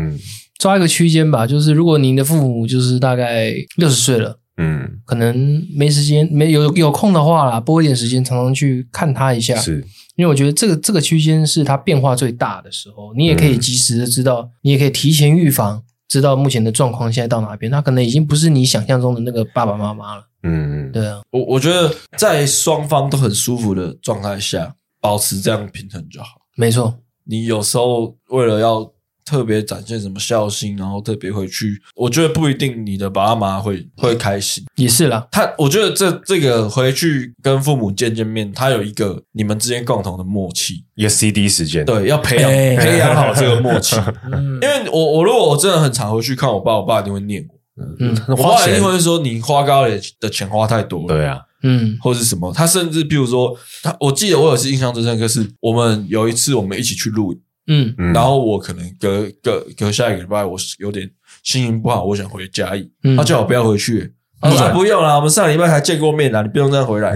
[0.58, 4.40] 抓一个区间吧，就是如果您的父母就是大概六十岁了。
[4.60, 9.56] 嗯，可能没时间，没有有空的话啦，拨一点时间，常常去看他一下。
[9.56, 17.72] 是，因为我觉得这个这个区间是他变化最大的时候，你也可以及时的知道，嗯、你也可以提前预防，知道目前的状况现在到哪边。
[17.72, 20.24] 他可能已经不是你想象中的那个爸爸妈妈了。
[20.42, 24.74] 嗯，对啊，我我觉得在双方都很舒服的状态下，
[25.08, 26.28] 保持这样平衡就好。
[26.56, 28.92] 没错，你有时候为了要。
[29.30, 34.16] 特别展现什么孝心，然后特别回去，我觉得不一定你的爸妈会会。
[34.16, 35.28] 开心，也是啦。
[35.30, 43.98] 他我觉得这这个回去跟父母见见面，他有一个你们之间共同的默契，一个 CD 时间，对，要培养、欸、培养好这个默契。
[44.32, 53.54] 嗯 因为我我如果我真的很常回去看我爸，我爸一定会念我，嗯，我爸一定会说你花高点的钱花太多了，对啊，嗯，或是什么，他甚至比如说
[53.84, 57.40] 他，我记得我有一次印象最深刻是，我们有一次我们一起去录影。
[57.70, 61.06] 嗯，然后我可能隔隔隔下一个礼拜，我有点
[61.44, 67.12] 心情不好，我想回嘉义，他叫我不要回去，他说不用啦，我们上礼拜还见过面啦，你不用再回来。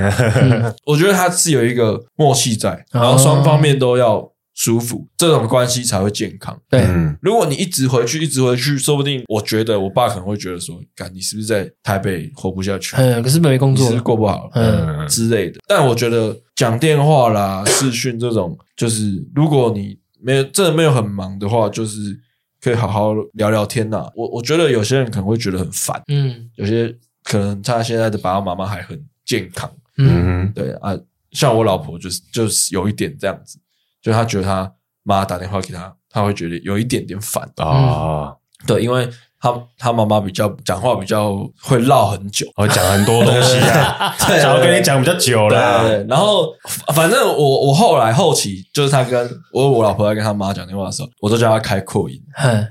[0.85, 6.59] 我觉得他是有一个默契在，然后双方面都要舒服，这种关系才会健康。
[6.69, 6.85] 对，
[7.21, 12.95] 如果你一直回去，一直回去，说不定我觉得我爸可能会觉得说，干你是不是在台北活不下去？
[12.95, 15.07] 嗯，可是没工作，是过不好，嗯。
[15.07, 15.59] 之类的。
[15.67, 19.99] 但我觉得讲电话啦、视讯这种，就是如果你。
[20.23, 22.15] 没有，真的没有很忙的话，就是
[22.61, 24.11] 可以好好聊聊天呐、啊。
[24.15, 30.95] 我我觉得有些人可能会觉得很烦，嗯，有些可能他现在的爸爸妈妈还很健康，嗯，对啊，
[31.31, 33.57] 像我老婆就是就是有一点这样子，
[34.01, 34.71] 就他觉得他
[35.03, 38.35] 妈打电话给他，他会觉得有一点点烦啊，嗯、
[38.65, 39.09] 对，因为。
[39.43, 45.81] 他他妈妈比较讲话比较会唠很久，会讲很多东西啊， 想要跟你讲比较久了。
[45.81, 46.53] 对，然后
[46.93, 52.21] 反正我我后来后期就是他跟我我老婆在跟他妈讲电话的时候，我都叫他开扩音，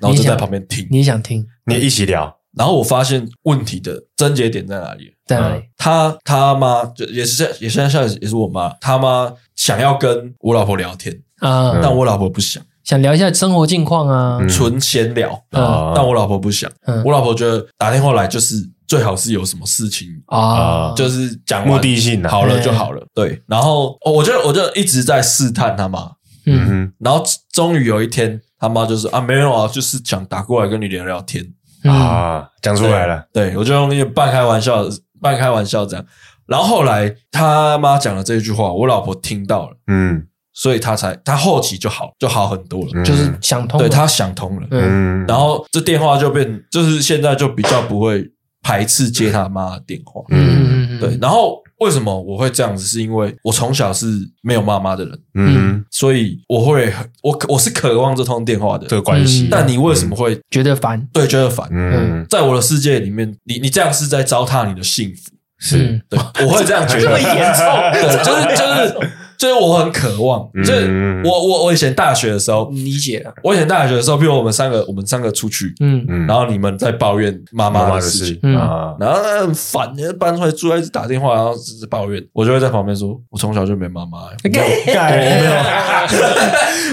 [0.00, 0.86] 然后就在旁边听。
[0.92, 1.44] 你想听？
[1.66, 2.36] 你一起聊。
[2.56, 5.12] 然后我发现问题的症结点在哪里？
[5.26, 5.62] 在哪里？
[5.76, 12.62] 他他妈就也是也现在现在也是我妈，他妈想要跟我老婆聊天啊，但我老婆不想。
[12.82, 16.68] 想聊一下生活近况啊，纯闲聊啊，但我老婆不想，
[17.04, 18.56] 我老婆觉得打电话来就是
[18.88, 23.06] 最好是有什么事情啊，就是讲目的性的，好了就好了。
[23.14, 26.10] 对，然后我就我就一直在试探他妈，
[26.46, 27.22] 嗯哼，然后
[27.52, 31.46] 终于有一天他妈就说啊没有啊，就是想打过来跟你聊聊天
[31.84, 34.84] 啊，讲出来了，对，我就用一个半开玩笑
[35.20, 36.04] 半开玩笑这样，
[36.46, 40.26] 然后后来他妈讲了这句话，我老婆听到了，嗯。
[40.52, 48.28] 所以他才，他后期就好，就好很多了，嗯、就是想通了，对，他想通了，嗯，然后这电话就变，就是现在就比较不会
[48.60, 52.84] 排斥接他妈的电话，嗯，对，然后为什么我会这样子？
[52.84, 54.06] 是因为我从小是
[54.42, 61.06] 没有妈妈的人，嗯，所以我会，我我是渴望这通电话的这个关系，但你为什么会、嗯、觉得烦？
[61.12, 66.00] 对，觉得烦，嗯，在我的世界里面，你你这样是在糟蹋你的幸福，是。
[66.08, 69.10] 对，我会这样觉得，这么严重，对，就是就是。
[69.40, 73.20] 就是我很渴望，就是我我我以前大学的时候理解。
[73.20, 73.32] 了。
[73.42, 76.04] 我以前大学的时候，比如我们三个，我们三个出去，嗯。
[76.10, 78.54] 嗯，然后你们在抱怨妈妈的事情。
[78.54, 84.64] 啊，然后很烦，你搬出来住，一直打电话，然后只是抱怨，我就会在旁边说，我从小就没妈妈，我没有，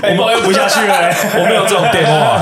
[0.04, 2.42] 我抱怨不下去了，我没有这种电话，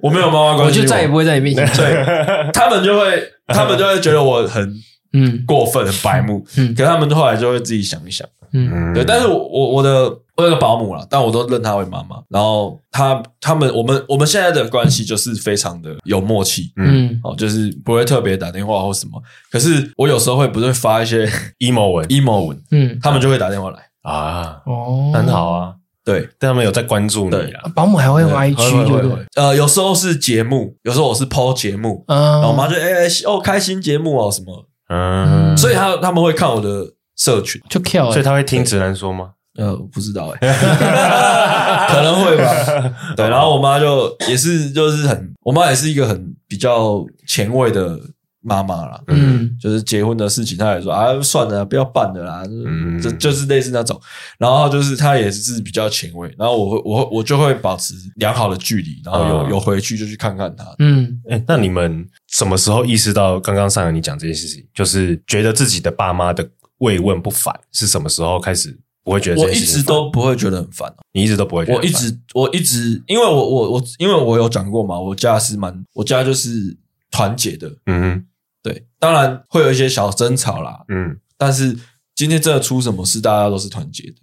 [0.00, 2.04] 我没有妈妈关系，我就再也不会在你面前，对，
[2.52, 4.70] 他们就会，他们就会觉得我很
[5.14, 5.42] 嗯。
[5.46, 8.28] 过分，很白目，嗯，可他们后来就会自己想一想。
[8.52, 12.16] 嗯，对，但是我我我的我有个保姆啦，但我都认她为妈妈。
[12.28, 19.22] 然后她他们我们我们现在的关系就是非常的有默契，嗯，哦，就是不会特别打电话或什么。
[19.50, 21.26] 可是我有时候会不是会发一些
[21.60, 23.78] emo 文 emo 文，嗯，他们就会打电话来。
[24.02, 25.74] 啊，哦，很好啊，
[26.04, 27.70] 对，但他们有在关注你啊。
[27.74, 29.26] 保姆还会用 IG，对不对？
[29.36, 32.18] 呃，有时候是节目，有时候我是 po 节目，嗯。
[32.18, 36.94] 然后我妈就哎哦开心节目哦什么，嗯，所以他他们会看我的。
[37.20, 39.32] 社群就跳，所以他会听直男说吗？
[39.58, 40.48] 呃，不知道哎，
[41.90, 42.44] 可能会吧。
[43.14, 47.98] 对，然后我妈就也是，就是很，我妈也是一个很比较前卫的
[48.40, 48.98] 妈妈啦。
[49.08, 52.42] 嗯，就是结婚的事情，她也说啊，算了，不要办了啦。
[52.48, 54.00] 嗯，就就是类似那种。
[54.38, 56.32] 然后就是她也是比较前卫。
[56.38, 60.64] 然后我会，我我就会保持良好的距离，然后有有回去就去看看她。
[60.78, 66.48] 嗯，哎，那你们什么时候意识到刚刚上来你讲这件事情，就是觉得自己的爸妈的。
[66.80, 69.40] 慰问不烦是什么时候开始不会觉得？
[69.40, 71.78] 我一直都不会觉得很烦，你一直都不会觉得。
[71.78, 76.76] 我一直我一直，因为我我我，因为我有讲过嘛，我家是蛮，我家就是
[77.10, 77.70] 团结的。
[77.86, 78.26] 嗯哼，
[78.62, 80.84] 对，当然会有一些小争吵啦。
[80.88, 81.76] 嗯，但是
[82.14, 84.16] 今天真的出什么事，大家都是团结的。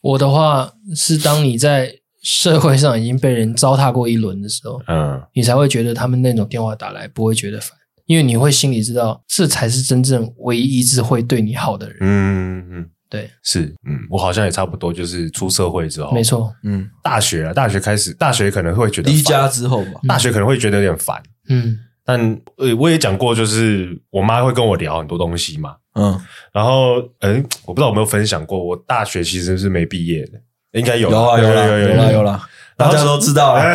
[0.00, 7.76] 我的话是，当你在社会上已经被人糟蹋过一轮的时候，嗯，你才会觉得他们那种电话打来不会觉得烦。
[8.12, 11.96] 因为你会心里知道，这才是真正唯一一直会对你好的人。
[12.02, 22.20] 嗯嗯，对，是，嗯，我好像也差不多，就是出社会之后，没错，嗯，大学啊，大学开始，大学可能会觉得离家之后吧，大学可能会觉得有点烦，嗯，但
[22.58, 26.20] 呃，我也讲过，就是我妈会跟我聊很多东西嘛，嗯，
[26.52, 30.38] 然后，嗯，我不知道有没有分享过，我大学其实是没毕业的，
[30.78, 32.46] 应该有，有啊，有啦，有啦，有啦，
[32.76, 33.56] 大家都知道。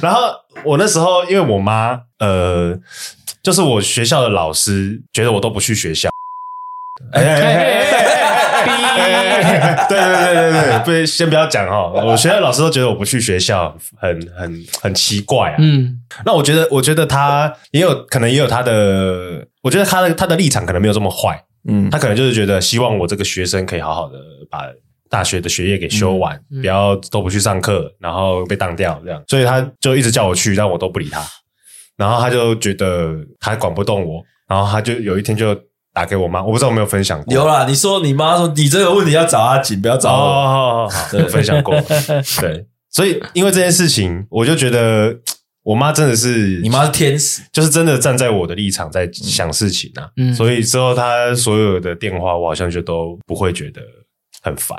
[0.00, 0.20] 然后
[0.64, 2.78] 我那时候，因为我妈，呃，
[3.42, 6.08] 就是我学校的老师觉得我都不去学校。
[7.12, 7.84] 哎！
[9.88, 11.88] 对对对对对，不，先不要讲哈。
[12.04, 15.56] 我学校老师都觉得我不去学校，很很很奇怪啊。
[15.58, 21.44] 嗯，那我觉得，我觉得他也有可能也有他的，我觉得他的他的立场可能没有这么坏。
[21.68, 24.18] 嗯，他可能就是觉得希望我这个学生可以好好的
[24.50, 24.60] 把。
[25.16, 31.24] 大学的学业给修完，嗯嗯、不要都不去上课，然后被当掉这样，所以他就一直叫我去，但我都不理他。
[31.96, 35.58] 然后他就觉得他管不动我，然后他就有一天就
[35.94, 37.32] 打给我妈，我不知道有没有分享过。
[37.32, 40.18] 有啦，你说你妈说你这个问题要找阿锦，不要找我。
[40.18, 41.74] 哦，好好好，有分享过。
[42.42, 45.16] 对，所以因为这件事情，我就觉得
[45.64, 50.10] 我妈真的是你妈是天使，就是真的站在我的立场在想事情啊。
[50.18, 53.80] 嗯，所以之后她所有的电话，我好像就都不会觉得
[54.42, 54.78] 很烦。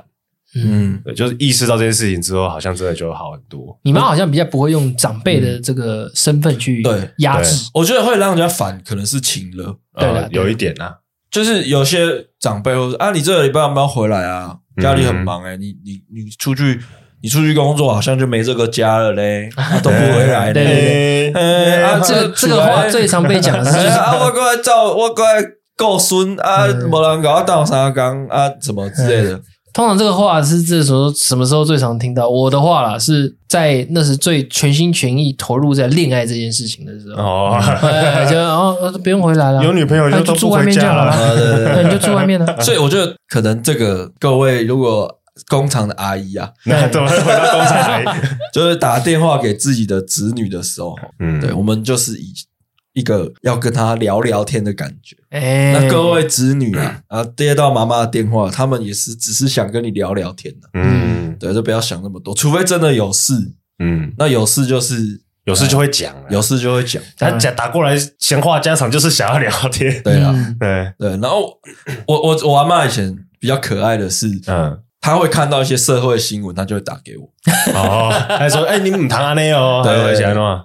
[0.65, 3.77] 嗯，对，就是意识到这件事情之后，好像真的就好很多。
[3.83, 9.75] 你妈好像比较不会用长辈的这个身份去对压制，我觉得会让人家烦，可能是情了。
[9.99, 10.97] 对了，有一点啊，
[11.29, 14.57] 就是有些长辈会说啊，你这个礼拜要不要回来啊？
[14.79, 16.79] 家里很忙诶，你你你出去，
[17.23, 19.49] 你出去工作，好像就没这个家了嘞，
[19.81, 20.53] 都不回来。
[20.53, 25.43] 对对对，啊，这个这个话最常被讲的是啊，我过来照，我过来
[25.75, 29.41] 告孙啊，没人搞我当三工啊，什么之类的。
[29.77, 32.27] 通常这个话是这时候什么时候最常听到？
[32.27, 37.61] 我的话啦，是在那时最全心全意投入在恋爱这件事情的时候哦，
[38.27, 41.15] 就哦不用回来了，有女朋友就住外面就好了，
[41.75, 42.47] 那 你就住外面了。
[42.59, 45.15] 所以我觉得可能这个各位如果
[45.47, 48.03] 工厂的阿姨啊，那怎么会回到工厂？
[48.51, 52.33] 就是打电话给自己的子女的时候，嗯，对我们就是以。
[52.97, 63.35] 一个要跟他聊聊天的感觉，欸、那各位子女啊，啊接到妈妈的电话，他们也是只是想跟你聊聊天的，嗯，对，就不要想那么多，除非真的有事，
[63.77, 71.59] 嗯，那有事就是有事就会讲，有事就会讲，他讲打过来闲话家常，就是想要聊天，对啊，对对，然后
[72.07, 74.79] 我我我阿嬷以前比较可爱的是，嗯。
[75.07, 77.23] 他会看到一些社会新闻，他就会打给我。
[77.73, 79.79] 哦，他说：“哎，你们谈啊那哦。
[79.87, 80.13] ”对，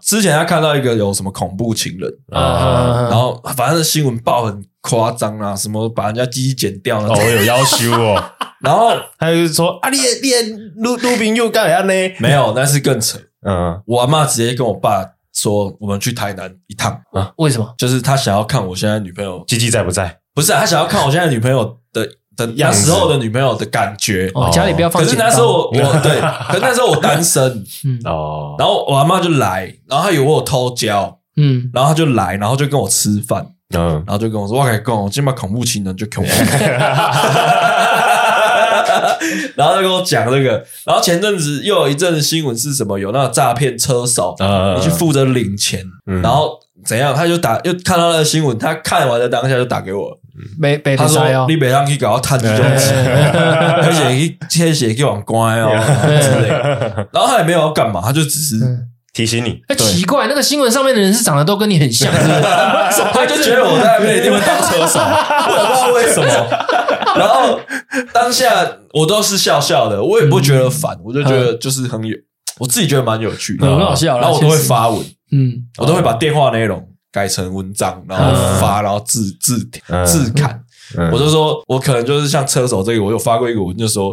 [0.03, 8.21] 之前他看到一个有什么恐怖情人啊，然后反正新闻报很夸张啊，什么把人家鸡鸡剪掉了，哦，有要求哦。
[8.59, 10.33] 然后他就说：“啊，你你
[10.83, 13.21] 路路边又干啥呢？”没有，那是更扯。
[13.47, 17.33] 嗯，我阿妈直接跟我爸说：“我们去台南一趟啊？
[17.37, 17.75] 为什么？
[17.79, 20.19] 就是他想要看我现在女朋友鸡鸡在不在？
[20.35, 22.09] 不是，他想要看我现在女朋友的。”
[22.47, 25.03] 的那时候的女朋友的感觉，哦，家里不要放。
[25.03, 27.43] 可是那时候我我 对，可是那时候我单身，
[27.85, 27.99] 嗯。
[28.05, 36.31] 哦，然后我阿妈就来，然后她以为我偷交，嗯，然后她就来，然后就跟我吃饭，嗯，然后就跟我说：“我跟你讲，我今把恐怖情人就恐怖。”
[39.55, 42.99] 然后就跟我讲这个，然后前阵子又有一阵子新闻是什么？
[42.99, 44.35] 有那个诈骗车手，
[44.77, 45.85] 你去负责领钱，
[46.23, 47.15] 然后怎样？
[47.15, 50.19] 他就打，又看到那个新闻，他看完的当下就打给我。
[50.59, 55.71] 没， 他说你别让去搞到探这种事，而且去写去往乖哦
[56.21, 57.09] 之类的。
[57.13, 58.57] 然后他也没有要干嘛，他就只是
[59.13, 59.61] 提醒你。
[59.69, 62.11] 哎，奇怪，那个新闻上面的人是长得都跟你很像，
[63.13, 64.99] 他就觉得我在那边一定会当车手，
[65.49, 66.27] 我也不知道为什么。
[67.15, 67.61] 然后
[68.13, 68.49] 当下
[68.95, 72.17] 我都是笑笑的，我也不觉得烦，我就觉得就是很有，
[72.59, 74.19] 我自己觉得蛮有趣的，很好笑。
[74.19, 74.99] 然后我都会发文，
[75.31, 76.89] 嗯，我都会把电话内容。
[77.13, 79.59] 改成文章，然后发，然后自自
[80.07, 80.59] 自砍。
[81.13, 84.11] 我就说，我可能就是像车手这个，我有发过一个文，就说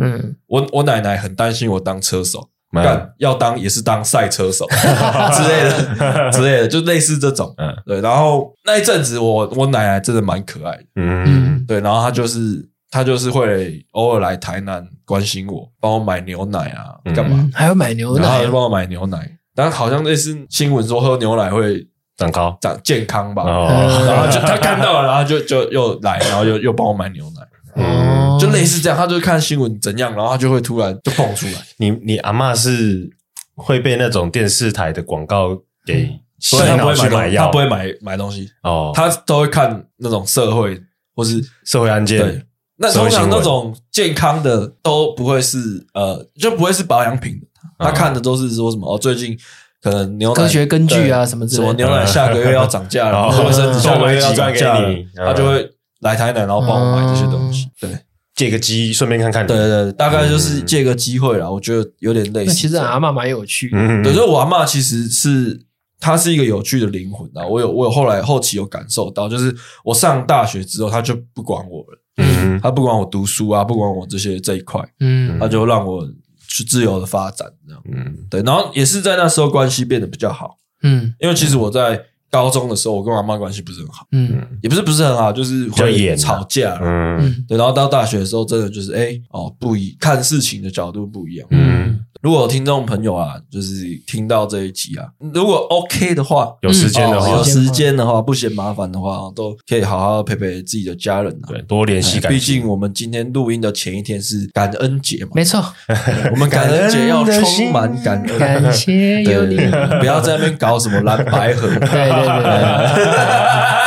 [0.47, 4.66] 我我奶奶很担心我当车手，干要当也是当赛车手
[5.34, 7.54] 之类的之类的，就类似这种。
[7.86, 8.00] 对。
[8.00, 11.80] 然后那一阵子，我我奶奶真的蛮可爱的，嗯，对。
[11.82, 17.50] 然后她就是她就是会偶尔来台南关心我，帮我买牛奶啊，干嘛？
[17.54, 19.38] 还要买牛奶，然后帮我买牛奶。
[19.54, 21.88] 但好像类似新闻说喝牛奶会。
[22.20, 27.48] 长高、长健康吧，然后就他看到了，然后就就又来，然后又又帮我买牛奶，
[27.82, 31.54] 嗯，就类似这样，他就看新闻怎样，然后他就会突然就蹦出来。
[31.78, 33.10] 你你阿嬷是
[33.56, 38.52] 会被那种电视台的广告给洗脑去买药，他不会买买东西。
[38.64, 40.78] 哦，他都会看那种社会
[41.16, 42.20] 或是社会案件。
[42.20, 42.44] 对，
[42.76, 47.48] 那通常那种健康的都不会是呃，就不会是保养品的，
[47.80, 49.40] 他看的都是说什么哦，最近。
[49.82, 55.70] 可能牛奶科学根据啊什么什么牛奶下个月要涨价了，卫生纸下个月要涨价了，他就会
[56.02, 57.68] 来台南，然后帮我买这些东西。
[57.80, 57.90] 对，
[58.36, 59.48] 借个机顺便看看。
[59.48, 61.50] 对对对，大概就是借个机会啦。
[61.50, 62.54] 我觉得有点类似。
[62.54, 63.70] 其实阿嬷蛮有趣，
[64.04, 65.60] 对，就是我阿嬷其实是
[66.00, 67.46] 她是一个有趣的灵魂啊。
[67.48, 72.00] 我有我有后来后期有感受到，就是我上大学之后，她就不管我了。
[72.22, 76.06] 嗯，他不管我读书啊，不管我这些这一块，嗯，他就让我
[76.50, 92.00] 去自由的发展，这样，嗯，对，然后也是在那时候关系变得比较好，嗯，因为其实我在高中的时候，我跟我妈关系不是很好，嗯，也不是不是很好，就是会吵架，嗯，对，然后到大学的时候，真的就是，哎，哦，不一看事情的角度不一样，嗯。
[92.22, 101.48] 如果听众朋友啊，就是听到这一集啊，如果 OK 的话，有时间的话，有时间的话，不嫌麻烦的话，都可以好好陪陪自己的家人啊。
[101.48, 102.20] 对，多联系。
[102.28, 105.32] 毕竟我们今天录音的前一天是感恩节嘛。
[105.34, 105.64] 没错，
[106.32, 108.38] 我们感恩节要充满感恩。
[108.38, 109.56] 感谢有你，
[110.02, 111.70] 不要在那边搞什么蓝白合。
[111.70, 113.06] 对对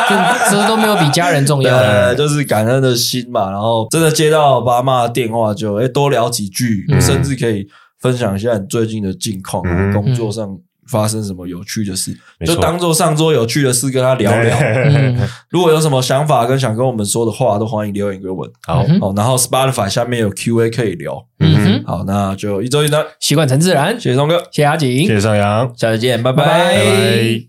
[0.08, 1.76] 对， 这都没有比家人重要。
[1.78, 3.50] 对，就是感恩的心嘛。
[3.50, 7.66] 然后真的接到爸妈的电话，就诶多聊几句，甚至可以。
[8.02, 10.58] 分享一下你最近的近况，嗯、工作上
[10.90, 12.10] 发生什么有趣的事，
[12.40, 14.58] 嗯、就当做上桌有趣的事跟他聊聊。
[14.58, 15.16] 嗯、
[15.50, 18.50] 如果有什么想法跟想跟我们说的话，都欢迎留言给我们。
[18.66, 21.24] 好，嗯、好，然后 Spotify 下面有 Q&A 可以聊。
[21.38, 23.94] 嗯哼，好，那就一周一单，习惯成自然。
[24.00, 27.44] 谢谢松哥，谢谢阿景，谢谢上阳，下次见，拜拜。